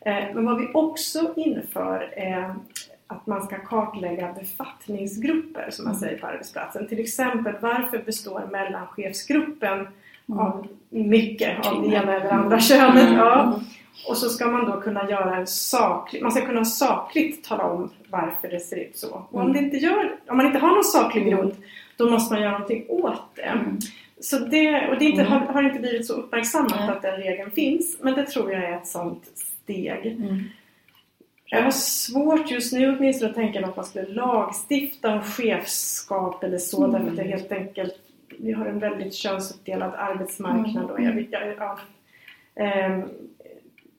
[0.00, 2.54] Eh, men vad vi också inför är
[3.06, 6.86] att man ska kartlägga befattningsgrupper som man säger på arbetsplatsen.
[6.88, 9.88] Till exempel varför består mellanchefsgruppen
[10.32, 13.12] av mycket av det ena eller andra könet?
[13.16, 13.60] Ja.
[14.08, 17.90] Och så ska man då kunna göra en saklig, man ska kunna sakligt tala om
[18.10, 19.26] varför det ser ut så.
[19.30, 21.54] Och om, det inte gör, om man inte har någon saklig grund
[21.96, 23.58] då måste man göra någonting åt det.
[24.20, 26.88] Så det, och det inte, har, har inte blivit så uppmärksammat Nej.
[26.88, 30.06] att den regeln finns men det tror jag är ett sånt steg.
[30.06, 30.44] Mm.
[31.46, 36.44] Jag har svårt just nu åtminstone att tänka mig att man skulle lagstifta om chefskap
[36.44, 38.03] eller så därför att det är helt enkelt
[38.38, 41.78] vi har en väldigt könsuppdelad arbetsmarknad och jag, vet- jag, ja,
[42.54, 43.02] Ehm,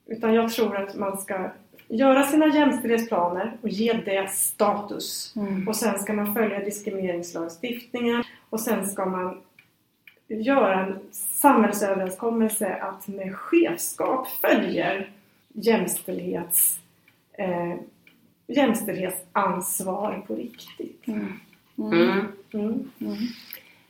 [0.06, 1.50] utan jag tror att man ska
[1.88, 5.34] göra sina jämställdhetsplaner och ge det status.
[5.36, 5.68] Mm.
[5.68, 9.40] Och sen ska man följa diskrimineringslagstiftningen och sen ska man
[10.28, 15.10] göra en samhällsöverenskommelse att med chefskap följer
[15.52, 16.78] jämställdhets,
[17.32, 17.74] eh,
[18.46, 21.06] jämställdhetsansvar på riktigt.
[21.06, 21.32] Mm.
[22.52, 22.82] Mm.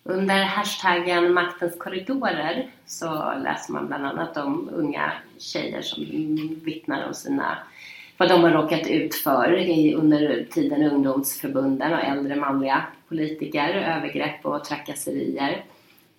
[0.06, 0.18] Mm.
[0.18, 6.04] Under hashtaggen Maktens korridorer så läser man bland annat om unga tjejer som
[6.64, 7.58] vittnar om sina
[8.18, 9.52] vad de har råkat ut för
[9.94, 15.64] under tiden i ungdomsförbunden och äldre manliga politiker, övergrepp och trakasserier.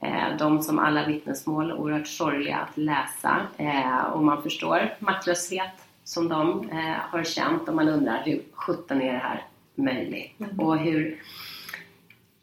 [0.01, 5.71] Eh, de som alla vittnesmål oerhört sorgliga att läsa eh, och man förstår maktlöshet
[6.03, 9.43] som de eh, har känt och man undrar hur sjutton är det här
[9.75, 10.41] möjligt?
[10.57, 11.21] Och hur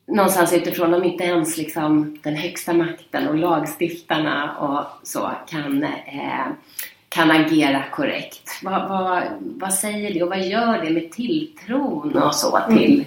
[0.07, 6.47] någonstans utifrån om inte ens liksom den högsta makten och lagstiftarna och så kan, eh,
[7.09, 8.61] kan agera korrekt.
[8.63, 13.05] Vad, vad, vad säger det och vad gör det med tilltron och så till,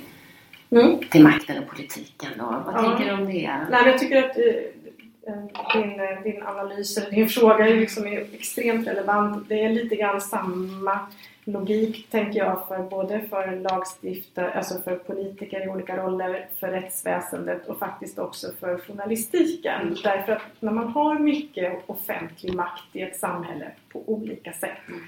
[0.70, 1.00] mm.
[1.10, 2.42] till makten och politiken?
[2.42, 2.82] Och vad ja.
[2.82, 3.52] tänker du om det?
[3.72, 9.50] Nej, jag tycker att eh, din, din analys eller din fråga är, liksom extremt relevant.
[9.50, 11.00] Det är lite grann samma
[11.48, 17.68] logik tänker jag för både för lagstiftare, alltså för politiker i olika roller, för rättsväsendet
[17.68, 19.82] och faktiskt också för journalistiken.
[19.82, 19.96] Mm.
[20.04, 25.00] Därför att när man har mycket offentlig makt i ett samhälle på olika sätt mm.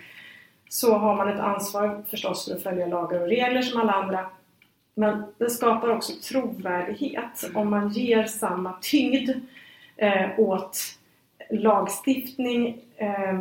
[0.70, 4.30] så har man ett ansvar förstås för att följa lagar och regler som alla andra.
[4.94, 7.58] Men det skapar också trovärdighet mm.
[7.58, 9.30] om man ger samma tyngd
[9.98, 10.78] eh, åt
[11.50, 13.40] lagstiftning eh,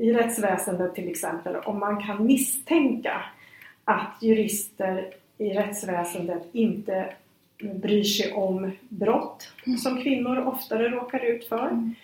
[0.00, 3.22] i rättsväsendet till exempel, om man kan misstänka
[3.84, 7.12] att jurister i rättsväsendet inte
[7.62, 9.78] bryr sig om brott mm.
[9.78, 11.66] som kvinnor oftare råkar ut för.
[11.66, 11.94] Mm.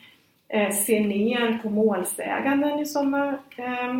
[0.49, 3.91] Eh, ser ner på målsäganden i sådana eh,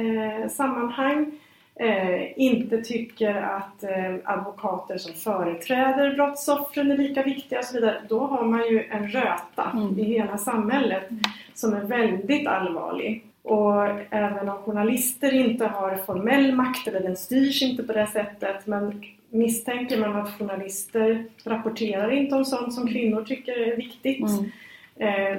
[0.00, 1.32] eh, sammanhang.
[1.74, 8.02] Eh, inte tycker att eh, advokater som företräder brottsoffren är lika viktiga och så vidare.
[8.08, 9.98] Då har man ju en röta mm.
[9.98, 11.22] i hela samhället mm.
[11.54, 13.24] som är väldigt allvarlig.
[13.46, 18.66] Och även om journalister inte har formell makt, eller den styrs inte på det sättet,
[18.66, 25.34] men misstänker man att journalister rapporterar inte om sånt som kvinnor tycker är viktigt, mm.
[25.34, 25.38] eh,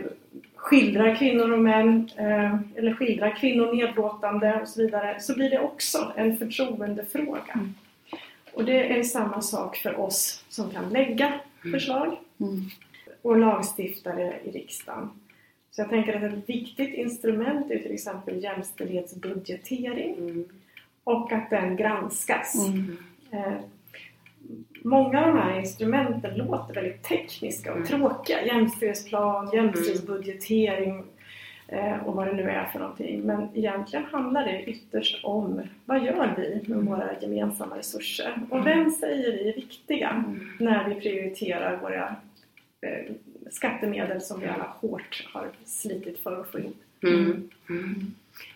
[0.56, 5.60] skildrar kvinnor och män, eh, eller skildrar kvinnor nedlåtande och så vidare, så blir det
[5.60, 7.54] också en förtroendefråga.
[7.54, 7.74] Mm.
[8.54, 11.34] Och det är samma sak för oss som kan lägga
[11.72, 12.62] förslag mm.
[13.22, 15.10] och lagstiftare i riksdagen.
[15.78, 20.46] Så jag tänker att ett viktigt instrument är till exempel jämställdhetsbudgetering mm.
[21.04, 22.68] och att den granskas.
[22.68, 22.98] Mm.
[23.32, 23.54] Eh,
[24.84, 27.88] många av de här instrumenten låter väldigt tekniska och mm.
[27.88, 28.46] tråkiga.
[28.46, 31.04] Jämställdhetsplan, jämställdhetsbudgetering
[31.68, 33.22] eh, och vad det nu är för någonting.
[33.22, 38.40] Men egentligen handlar det ytterst om vad gör vi med våra gemensamma resurser?
[38.50, 40.50] Och vem säger vi är viktiga mm.
[40.60, 42.16] när vi prioriterar våra
[42.82, 43.14] eh,
[43.52, 46.82] skattemedel som vi alla hårt har slitit för att få ihop.
[47.04, 47.50] Mm.
[47.70, 48.14] Mm.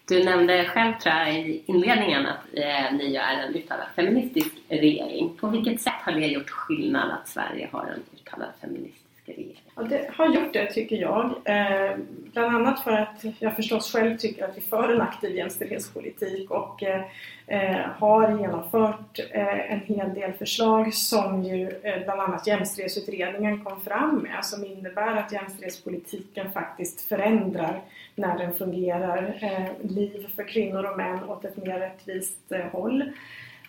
[0.07, 5.37] Du nämnde själv tror jag i inledningen att eh, ni är en uttalad feministisk regering.
[5.37, 9.60] På vilket sätt har det gjort skillnad att Sverige har en uttalad feministisk regering?
[9.75, 11.25] Ja, det har gjort det tycker jag.
[11.45, 11.97] Eh,
[12.33, 16.83] bland annat för att jag förstås själv tycker att vi för en aktiv jämställdhetspolitik och
[16.83, 17.01] eh,
[17.47, 23.81] eh, har genomfört eh, en hel del förslag som ju eh, bland annat Jämställdhetsutredningen kom
[23.81, 27.81] fram med som innebär att jämställdhetspolitiken faktiskt förändrar
[28.15, 33.03] när den fungerar eh, liv för kvinnor och män åt ett mer rättvist eh, håll.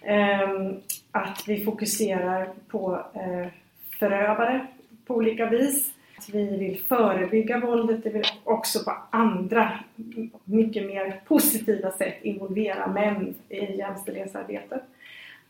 [0.02, 0.48] Eh,
[1.10, 3.04] att vi fokuserar på
[3.98, 4.66] förövare
[5.06, 5.92] på olika vis.
[6.32, 9.72] Vi vill förebygga våldet, det vill också på andra,
[10.44, 14.82] mycket mer positiva sätt involvera män i jämställdhetsarbetet.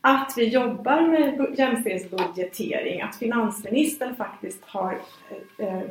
[0.01, 4.97] Att vi jobbar med jämställdhetsbudgetering, att finansministern faktiskt har,
[5.57, 5.81] eh,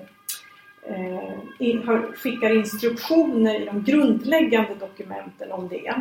[0.83, 5.95] eh, skickar instruktioner i de grundläggande dokumenten om det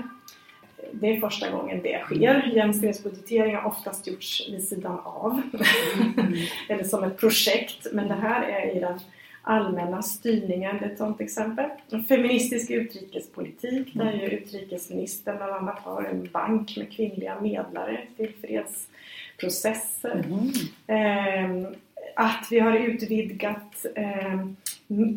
[0.92, 2.52] det är första gången det sker.
[2.56, 5.42] Jämställdhetsbudgetering har oftast gjorts vid sidan av.
[5.54, 6.34] Mm.
[6.70, 7.88] Eller som ett projekt.
[7.94, 9.00] Men det här är i den
[9.42, 11.70] allmänna styrningen, ett sådant exempel.
[12.08, 20.26] Feministisk utrikespolitik där ju utrikesministern bland annat har en bank med kvinnliga medlare till fredsprocesser.
[20.26, 21.66] Mm.
[21.66, 21.72] Eh,
[22.16, 24.46] att vi har utvidgat eh,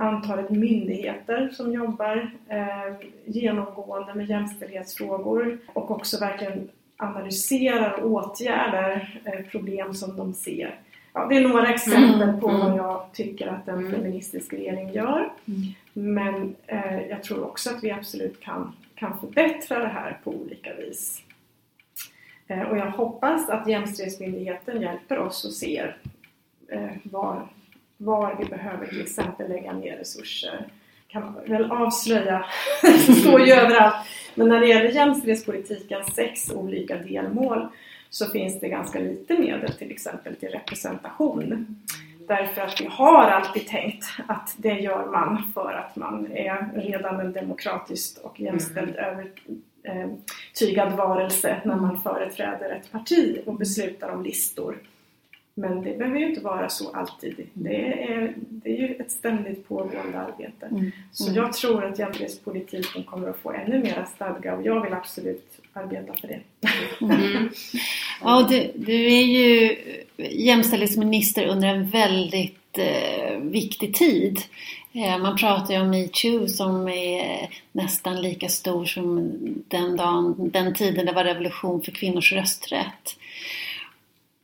[0.01, 9.45] antalet myndigheter som jobbar eh, genomgående med jämställdhetsfrågor och också verkligen analyserar och åtgärdar eh,
[9.47, 10.79] problem som de ser.
[11.13, 12.61] Ja, det är några exempel mm, på mm.
[12.61, 13.93] vad jag tycker att en mm.
[13.93, 15.33] feministisk regering gör.
[15.47, 15.61] Mm.
[15.93, 20.75] Men eh, jag tror också att vi absolut kan, kan förbättra det här på olika
[20.75, 21.23] vis.
[22.47, 25.97] Eh, och jag hoppas att Jämställdhetsmyndigheten hjälper oss och ser
[26.69, 27.49] eh, var
[28.05, 30.67] var vi behöver till exempel lägga ner resurser
[31.15, 32.45] kan man väl avslöja,
[32.83, 33.95] det står ju överallt.
[34.35, 37.69] Men när det gäller jämställdhetspolitikens sex olika delmål
[38.11, 41.77] så finns det ganska lite medel till exempel till representation.
[42.29, 47.21] Därför att vi har alltid tänkt att det gör man för att man är redan
[47.21, 54.79] en demokratiskt och jämställd övertygad varelse när man företräder ett parti och beslutar om listor.
[55.57, 57.47] Men det behöver ju inte vara så alltid.
[57.53, 60.67] Det är, det är ju ett ständigt pågående arbete.
[60.71, 60.93] Mm.
[61.13, 65.61] Så jag tror att jämställdhetspolitiken kommer att få ännu mera stadga och jag vill absolut
[65.73, 66.41] arbeta för det.
[67.01, 67.49] Mm.
[68.21, 69.77] Ja, du, du är ju
[70.17, 74.39] jämställdhetsminister under en väldigt eh, viktig tid.
[74.93, 79.33] Eh, man pratar ju om metoo som är nästan lika stor som
[79.69, 83.17] den, dagen, den tiden det var revolution för kvinnors rösträtt.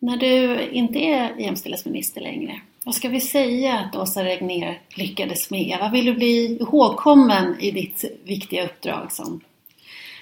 [0.02, 5.76] När du inte är jämställdhetsminister längre, vad ska vi säga att Åsa Regnér lyckades med?
[5.80, 9.40] Vad vill du bli ihågkommen i ditt viktiga uppdrag som?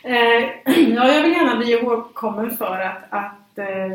[0.03, 0.14] Eh,
[0.95, 3.47] ja, jag vill gärna bli ihågkommen för att, att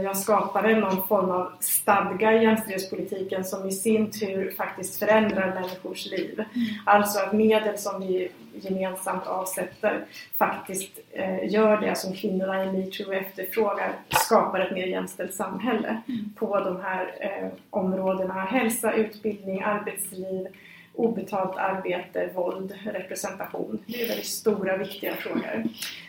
[0.04, 6.06] jag skapade någon form av stadga i jämställdhetspolitiken som i sin tur faktiskt förändrar människors
[6.06, 6.34] liv.
[6.34, 6.68] Mm.
[6.86, 10.06] Alltså att medel som vi gemensamt avsätter
[10.38, 16.34] faktiskt eh, gör det som kvinnorna i metoo efterfrågar, skapar ett mer jämställt samhälle mm.
[16.36, 18.34] på de här eh, områdena.
[18.34, 20.48] Hälsa, utbildning, arbetsliv,
[20.94, 23.80] obetalt arbete, våld, representation.
[23.86, 25.64] Det är väldigt stora, viktiga frågor.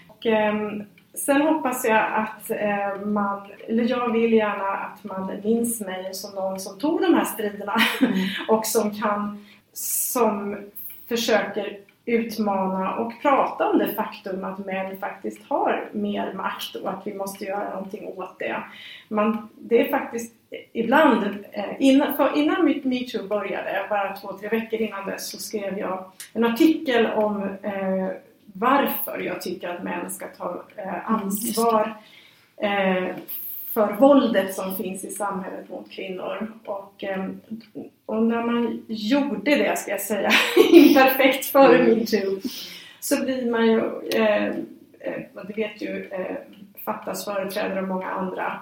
[0.09, 0.84] Och, ehm,
[1.15, 6.35] Sen hoppas jag att eh, man, eller jag vill gärna att man minns mig som
[6.35, 8.15] någon som tog de här striderna mm.
[8.49, 10.57] och som kan, som
[11.09, 17.07] försöker utmana och prata om det faktum att män faktiskt har mer makt och att
[17.07, 18.57] vi måste göra någonting åt det.
[19.09, 20.35] Man, det är faktiskt
[20.73, 25.79] ibland, eh, innan, för innan metoo började, bara två, tre veckor innan dess, så skrev
[25.79, 28.09] jag en artikel om eh,
[28.57, 31.94] varför jag tycker att män ska ta eh, ansvar
[32.57, 33.16] eh,
[33.72, 36.52] för våldet som finns i samhället mot kvinnor.
[36.64, 37.28] Och, eh,
[38.07, 40.30] och när man gjorde det, ska jag säga,
[40.72, 41.98] imperfekt före mm.
[41.98, 42.40] metoo,
[43.00, 43.78] så blir man ju,
[44.20, 44.55] eh,
[45.46, 46.11] det vet ju
[46.84, 48.61] Fattas företrädare och många andra,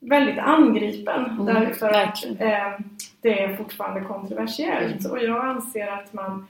[0.00, 2.80] väldigt angripen mm, därför att eh,
[3.20, 5.04] det är fortfarande kontroversiellt.
[5.04, 5.12] Mm.
[5.12, 6.46] Och jag anser att man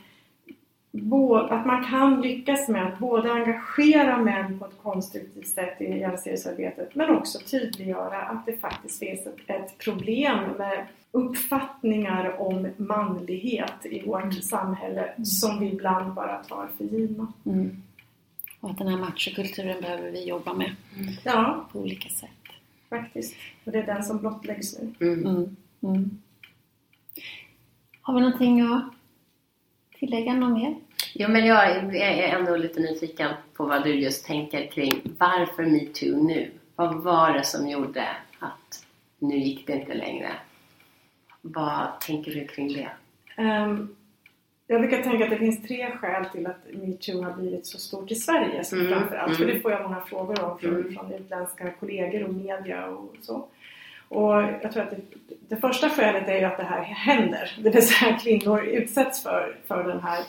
[1.51, 6.95] att man kan lyckas med att både engagera män på ett konstruktivt sätt i jämställdhetsarbetet
[6.95, 14.07] men också tydliggöra att det faktiskt finns ett, ett problem med uppfattningar om manlighet i
[14.07, 14.43] vårt mm.
[14.43, 15.25] samhälle mm.
[15.25, 17.33] som vi ibland bara tar för givna.
[17.47, 17.83] Mm.
[18.61, 21.15] Och att den här machokulturen behöver vi jobba med mm.
[21.25, 21.69] ja.
[21.73, 22.31] på olika sätt.
[22.91, 23.35] Faktiskt.
[23.65, 25.13] Och det är den som blottläggs nu.
[25.13, 25.57] Mm.
[25.83, 26.21] Mm.
[28.03, 28.85] Har vi någonting att
[30.03, 30.75] tillägga något mer?
[31.15, 36.23] Jo, men jag är ändå lite nyfiken på vad du just tänker kring varför metoo
[36.23, 36.51] nu?
[36.77, 38.87] Vad var det som gjorde att
[39.19, 40.29] nu gick det inte längre?
[41.41, 42.91] Vad tänker du kring det?
[43.43, 43.97] Um,
[44.67, 48.11] jag brukar tänka att det finns tre skäl till att metoo har blivit så stort
[48.11, 49.27] i Sverige mm, framförallt.
[49.27, 49.37] Mm.
[49.37, 50.95] För det får jag många frågor om från, mm.
[50.95, 53.49] från utländska kollegor och media och så.
[54.13, 57.57] Och jag tror att det, det, första skälet är ju att det här händer.
[57.59, 60.25] Det vill säga att kvinnor utsätts för, för den här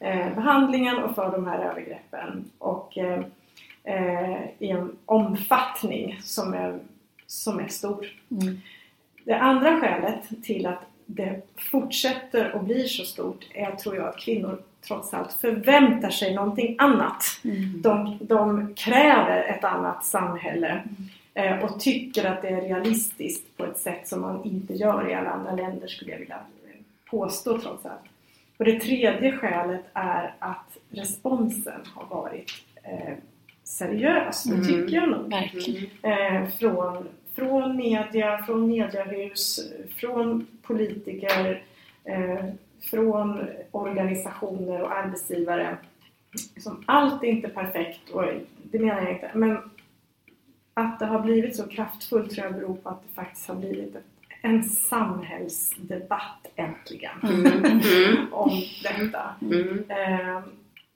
[0.00, 2.50] eh, behandlingen och för de här övergreppen.
[2.58, 3.20] Och eh,
[3.84, 6.78] eh, i en omfattning som är,
[7.26, 8.06] som är stor.
[8.30, 8.60] Mm.
[9.24, 14.20] Det andra skälet till att det fortsätter och blir så stort är tror jag att
[14.20, 17.24] kvinnor trots allt förväntar sig någonting annat.
[17.44, 17.82] Mm.
[17.82, 20.82] De, de, kräver ett annat samhälle.
[21.34, 25.14] Eh, och tycker att det är realistiskt på ett sätt som man inte gör i
[25.14, 26.40] alla andra länder skulle jag vilja
[27.10, 28.00] påstå trots allt.
[28.56, 32.52] Och det tredje skälet är att responsen har varit
[32.82, 33.14] eh,
[33.64, 34.66] seriös, det mm.
[34.66, 35.32] tycker jag nog.
[36.02, 41.62] Eh, från, från media, från mediehus, från politiker,
[42.04, 42.44] eh,
[42.90, 45.76] från organisationer och arbetsgivare.
[46.58, 48.24] Som allt är inte perfekt och
[48.62, 49.30] det menar jag inte.
[49.34, 49.58] Men
[50.80, 53.96] att det har blivit så kraftfullt tror jag beror på att det faktiskt har blivit
[54.42, 57.46] en samhällsdebatt äntligen mm.
[57.64, 58.32] mm.
[58.32, 59.34] om detta.
[59.42, 59.84] Mm.
[59.90, 60.42] Eh,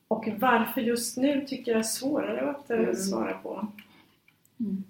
[0.08, 2.94] och varför just nu tycker jag är svårare att eh, mm.
[2.94, 3.66] svara på.
[4.60, 4.84] Mm.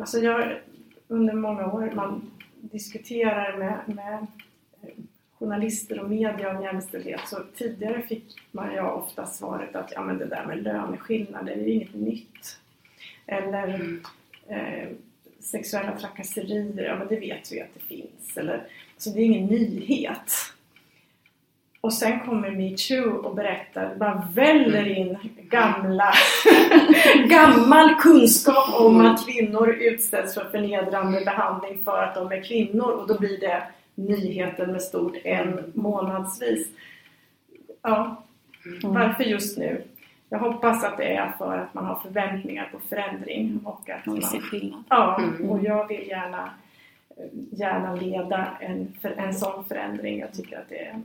[0.00, 0.58] Alltså jag,
[1.08, 2.30] under många år man
[2.60, 4.26] diskuterar med, med
[4.82, 5.04] eh,
[5.38, 10.18] journalister och media om jämställdhet så tidigare fick man ju ofta svaret att ja, men
[10.18, 12.58] det där med löneskillnader är ju inget nytt.
[13.26, 14.02] Eller mm.
[14.48, 14.88] Eh,
[15.40, 18.36] sexuella trakasserier, ja men det vet vi att det finns.
[18.36, 20.32] Eller, alltså det är ingen nyhet.
[21.80, 25.18] Och sen kommer metoo och berättar, bara väller in
[25.50, 26.12] gamla,
[27.28, 33.08] gammal kunskap om att kvinnor utsätts för förnedrande behandling för att de är kvinnor och
[33.08, 33.62] då blir det
[33.94, 36.68] nyheten med stort en månadsvis.
[37.82, 38.24] Ja,
[38.82, 38.94] mm.
[38.94, 39.82] varför just nu?
[40.28, 44.22] Jag hoppas att det är för att man har förväntningar på förändring och att man
[44.22, 44.84] ser skillnad.
[44.88, 45.50] Ja, mm.
[45.50, 46.50] och jag vill gärna,
[47.50, 50.18] gärna leda en, en sån förändring.
[50.18, 51.02] Jag tycker att det är,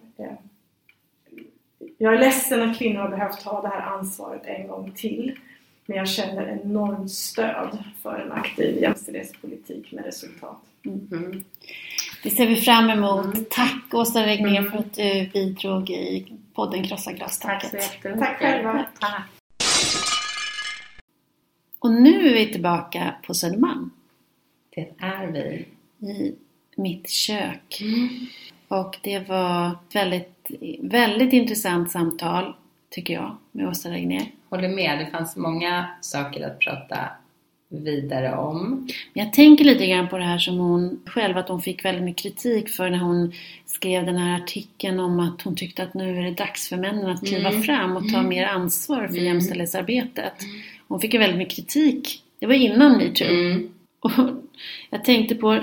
[1.98, 5.40] jag är ledsen att kvinnor har behövt ta det här ansvaret en gång till.
[5.86, 10.62] Men jag känner enormt stöd för en aktiv jämställdhetspolitik med resultat.
[10.86, 11.44] Mm.
[12.24, 13.26] Det ser vi fram emot.
[13.26, 13.46] Mm.
[13.50, 14.72] Tack Åsa Regnér mm.
[14.72, 17.62] för att du bidrog i podden Krossa glastaket.
[17.62, 18.20] Tack så jättemycket.
[18.20, 18.86] Tack själva.
[19.00, 19.24] Tack.
[21.80, 23.92] Och nu är vi tillbaka på Södermalm.
[24.76, 25.66] Det är vi.
[26.08, 26.36] I
[26.76, 27.82] mitt kök.
[27.82, 28.10] Mm.
[28.68, 32.56] Och det var ett väldigt, väldigt intressant samtal,
[32.90, 34.32] tycker jag, med Åsa Regnér.
[34.50, 35.00] Håller med.
[35.00, 37.10] Det fanns många saker att prata
[37.80, 38.88] vidare om.
[39.14, 42.24] Jag tänker lite grann på det här som hon själv, att hon fick väldigt mycket
[42.24, 43.34] kritik för när hon
[43.66, 47.10] skrev den här artikeln om att hon tyckte att nu är det dags för männen
[47.10, 47.64] att kliva mm.
[47.64, 48.30] fram och ta mm.
[48.30, 49.26] mer ansvar för mm.
[49.26, 50.44] jämställdhetsarbetet.
[50.44, 50.56] Mm.
[50.88, 52.24] Hon fick ju väldigt mycket kritik.
[52.40, 53.28] Det var innan metoo.
[53.28, 53.70] Mm.
[54.00, 54.12] Och
[54.90, 55.60] jag tänkte på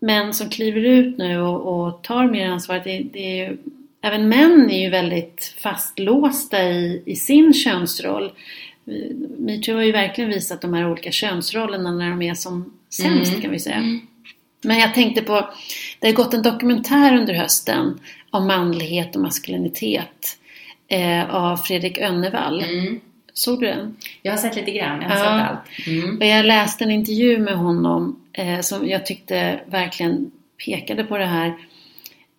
[0.00, 2.80] män som kliver ut nu och, och tar mer ansvar.
[2.84, 3.56] Det, det är,
[4.00, 8.32] även män är ju väldigt fastlåsta i, i sin könsroll.
[9.38, 13.42] Metoo har ju verkligen visat de här olika könsrollerna när de är som sämst mm.
[13.42, 13.76] kan vi säga.
[13.76, 14.00] Mm.
[14.64, 15.48] Men jag tänkte på,
[15.98, 20.38] det har gått en dokumentär under hösten om manlighet och maskulinitet
[20.88, 22.62] eh, av Fredrik Önnevall.
[22.62, 23.00] Mm.
[23.32, 23.96] Såg du den?
[24.22, 25.22] Jag har sett lite grann, jag har ja.
[25.22, 25.86] sett allt.
[25.86, 26.18] Mm.
[26.18, 30.30] Och jag läste en intervju med honom eh, som jag tyckte verkligen
[30.64, 31.54] pekade på det här.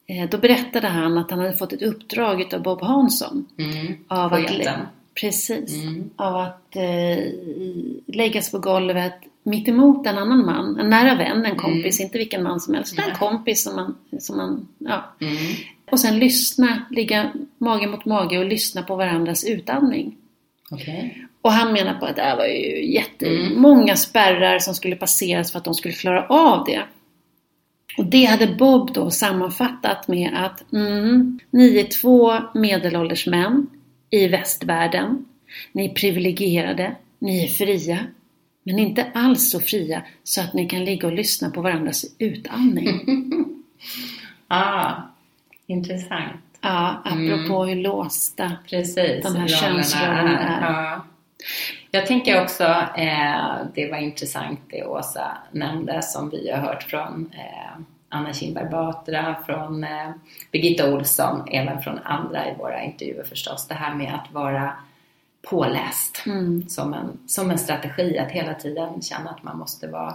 [0.08, 3.46] Eh, då berättade han att han hade fått ett uppdrag av Bob Hansson.
[3.58, 3.98] Mm.
[4.08, 4.52] Av att,
[5.22, 5.74] Precis.
[5.74, 6.10] Mm.
[6.16, 7.24] Av att eh,
[8.08, 12.06] läggas på golvet mitt emot en annan man, en nära vän, en kompis, mm.
[12.06, 15.16] inte vilken man som helst, en kompis som man, som man ja.
[15.22, 15.38] Mm.
[15.92, 20.18] Och sen lyssna, ligga mage mot mage och lyssna på varandras utandning.
[20.72, 21.10] Okay.
[21.42, 23.98] Och han menar på att det var ju jättemånga mm.
[23.98, 26.84] spärrar som skulle passeras för att de skulle klara av det.
[27.98, 33.68] Och det hade Bob då sammanfattat med att mm, ni är två medelålders män
[34.14, 35.26] i västvärlden.
[35.72, 38.00] Ni är privilegierade, ni är fria,
[38.64, 43.02] men inte alls så fria så att ni kan ligga och lyssna på varandras utandning.
[44.48, 44.92] ah,
[45.68, 46.42] intressant.
[46.62, 47.68] Ja, apropå mm.
[47.68, 50.74] hur låsta Precis, de här könsrollerna är.
[50.74, 51.06] Ja.
[51.92, 52.64] Jag tänker också,
[52.98, 57.82] eh, det var intressant det Åsa nämnde som vi har hört från eh,
[58.14, 60.10] Anna Kinberg Batra, från eh,
[60.52, 63.68] Birgitta Olsson, även från andra i våra intervjuer förstås.
[63.68, 64.74] Det här med att vara
[65.50, 66.70] påläst mm.
[66.70, 70.14] som, en, som en strategi, att hela tiden känna att man måste vara,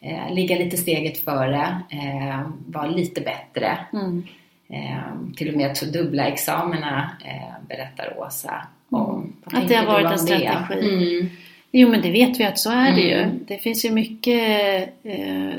[0.00, 3.78] eh, ligga lite steget före, eh, vara lite bättre.
[3.92, 4.26] Mm.
[4.68, 9.32] Eh, till och med dubbla examina eh, berättar Åsa om.
[9.46, 9.62] Mm.
[9.62, 11.18] Att det har varit en strategi.
[11.20, 11.30] Mm.
[11.76, 13.14] Jo men det vet vi att så är det ju.
[13.14, 13.38] Mm.
[13.48, 15.54] Det finns ju mycket eh,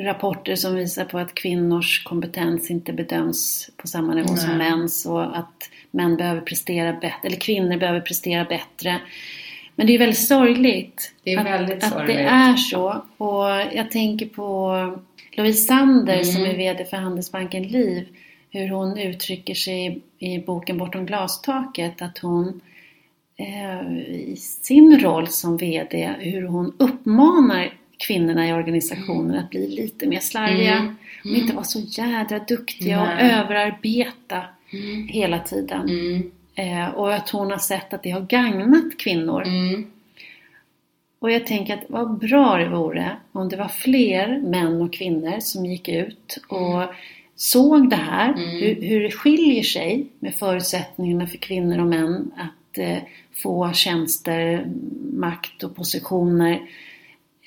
[0.00, 4.38] rapporter som visar på att kvinnors kompetens inte bedöms på samma nivå Nej.
[4.38, 9.00] som mäns och att män behöver prestera bättre, eller kvinnor behöver prestera bättre.
[9.74, 12.16] Men det är väldigt sorgligt, det är väldigt att, sorgligt.
[12.16, 13.04] att det är så.
[13.16, 14.98] Och jag tänker på
[15.32, 16.24] Louise Sander mm.
[16.24, 18.08] som är VD för Handelsbanken Liv.
[18.50, 22.02] Hur hon uttrycker sig i boken Bortom glastaket.
[22.02, 22.60] Att hon
[23.36, 29.44] eh, i sin roll som VD, hur hon uppmanar kvinnorna i organisationen mm.
[29.44, 30.76] att bli lite mer slarviga.
[30.76, 30.96] Mm.
[31.24, 33.14] Och inte vara så jädra duktiga Nej.
[33.14, 34.42] och överarbeta
[34.72, 35.08] mm.
[35.08, 35.88] hela tiden.
[35.88, 36.30] Mm.
[36.54, 39.42] Eh, och att hon har sett att det har gagnat kvinnor.
[39.42, 39.86] Mm.
[41.18, 45.40] Och jag tänker att vad bra det vore om det var fler män och kvinnor
[45.40, 46.82] som gick ut och
[47.36, 52.78] såg det här, hur, hur det skiljer sig med förutsättningarna för kvinnor och män att
[52.78, 52.98] eh,
[53.42, 54.66] få tjänster,
[55.12, 56.60] makt och positioner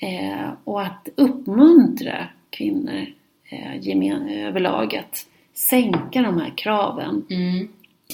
[0.02, 3.06] Eh, och att uppmuntra kvinnor
[3.50, 7.68] eh, gemen, överlag att sänka de här kraven mm.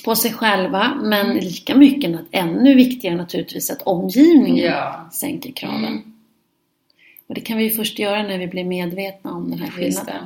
[0.05, 1.37] på sig själva men mm.
[1.37, 5.09] lika mycket, ännu viktigare naturligtvis, att omgivningen ja.
[5.13, 5.85] sänker kraven.
[5.85, 6.13] Mm.
[7.27, 10.25] Och det kan vi först göra när vi blir medvetna om den här skillnaden.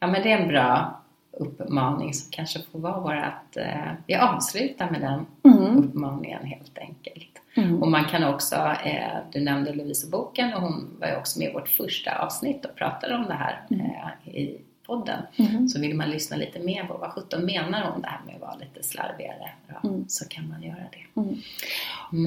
[0.00, 1.00] Ja men det är en bra
[1.32, 3.56] uppmaning som kanske får vara vårt...
[3.56, 5.76] Eh, vi avslutar med den mm.
[5.76, 7.33] uppmaningen helt enkelt.
[7.54, 7.82] Mm.
[7.82, 11.52] Och man kan också, eh, du nämnde Lovisa-boken och hon var ju också med i
[11.52, 13.86] vårt första avsnitt och pratade om det här mm.
[13.86, 15.22] eh, i podden.
[15.36, 15.68] Mm.
[15.68, 18.40] Så vill man lyssna lite mer på vad sjutton menar hon det här med att
[18.40, 20.04] vara lite slarvigare ja, mm.
[20.08, 21.20] så kan man göra det.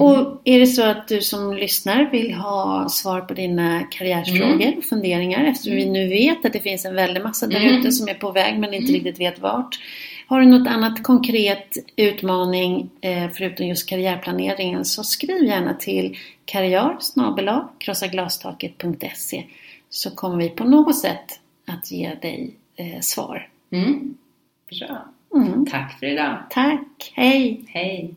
[0.04, 4.84] Och är det så att du som lyssnar vill ha svar på dina karriärsfrågor och
[4.84, 8.14] funderingar eftersom vi nu vet att det finns en väldig massa där ute som är
[8.14, 9.78] på väg men inte riktigt vet vart.
[10.28, 16.96] Har du något annat konkret utmaning eh, förutom just karriärplaneringen så skriv gärna till karriär
[17.78, 19.44] krossaglastaket.se
[19.88, 23.48] så kommer vi på något sätt att ge dig eh, svar.
[23.70, 24.14] Mm.
[24.70, 25.04] Bra.
[25.34, 25.66] Mm.
[25.66, 26.36] Tack för idag.
[26.50, 27.12] Tack.
[27.14, 27.64] Hej.
[27.68, 28.14] Hej.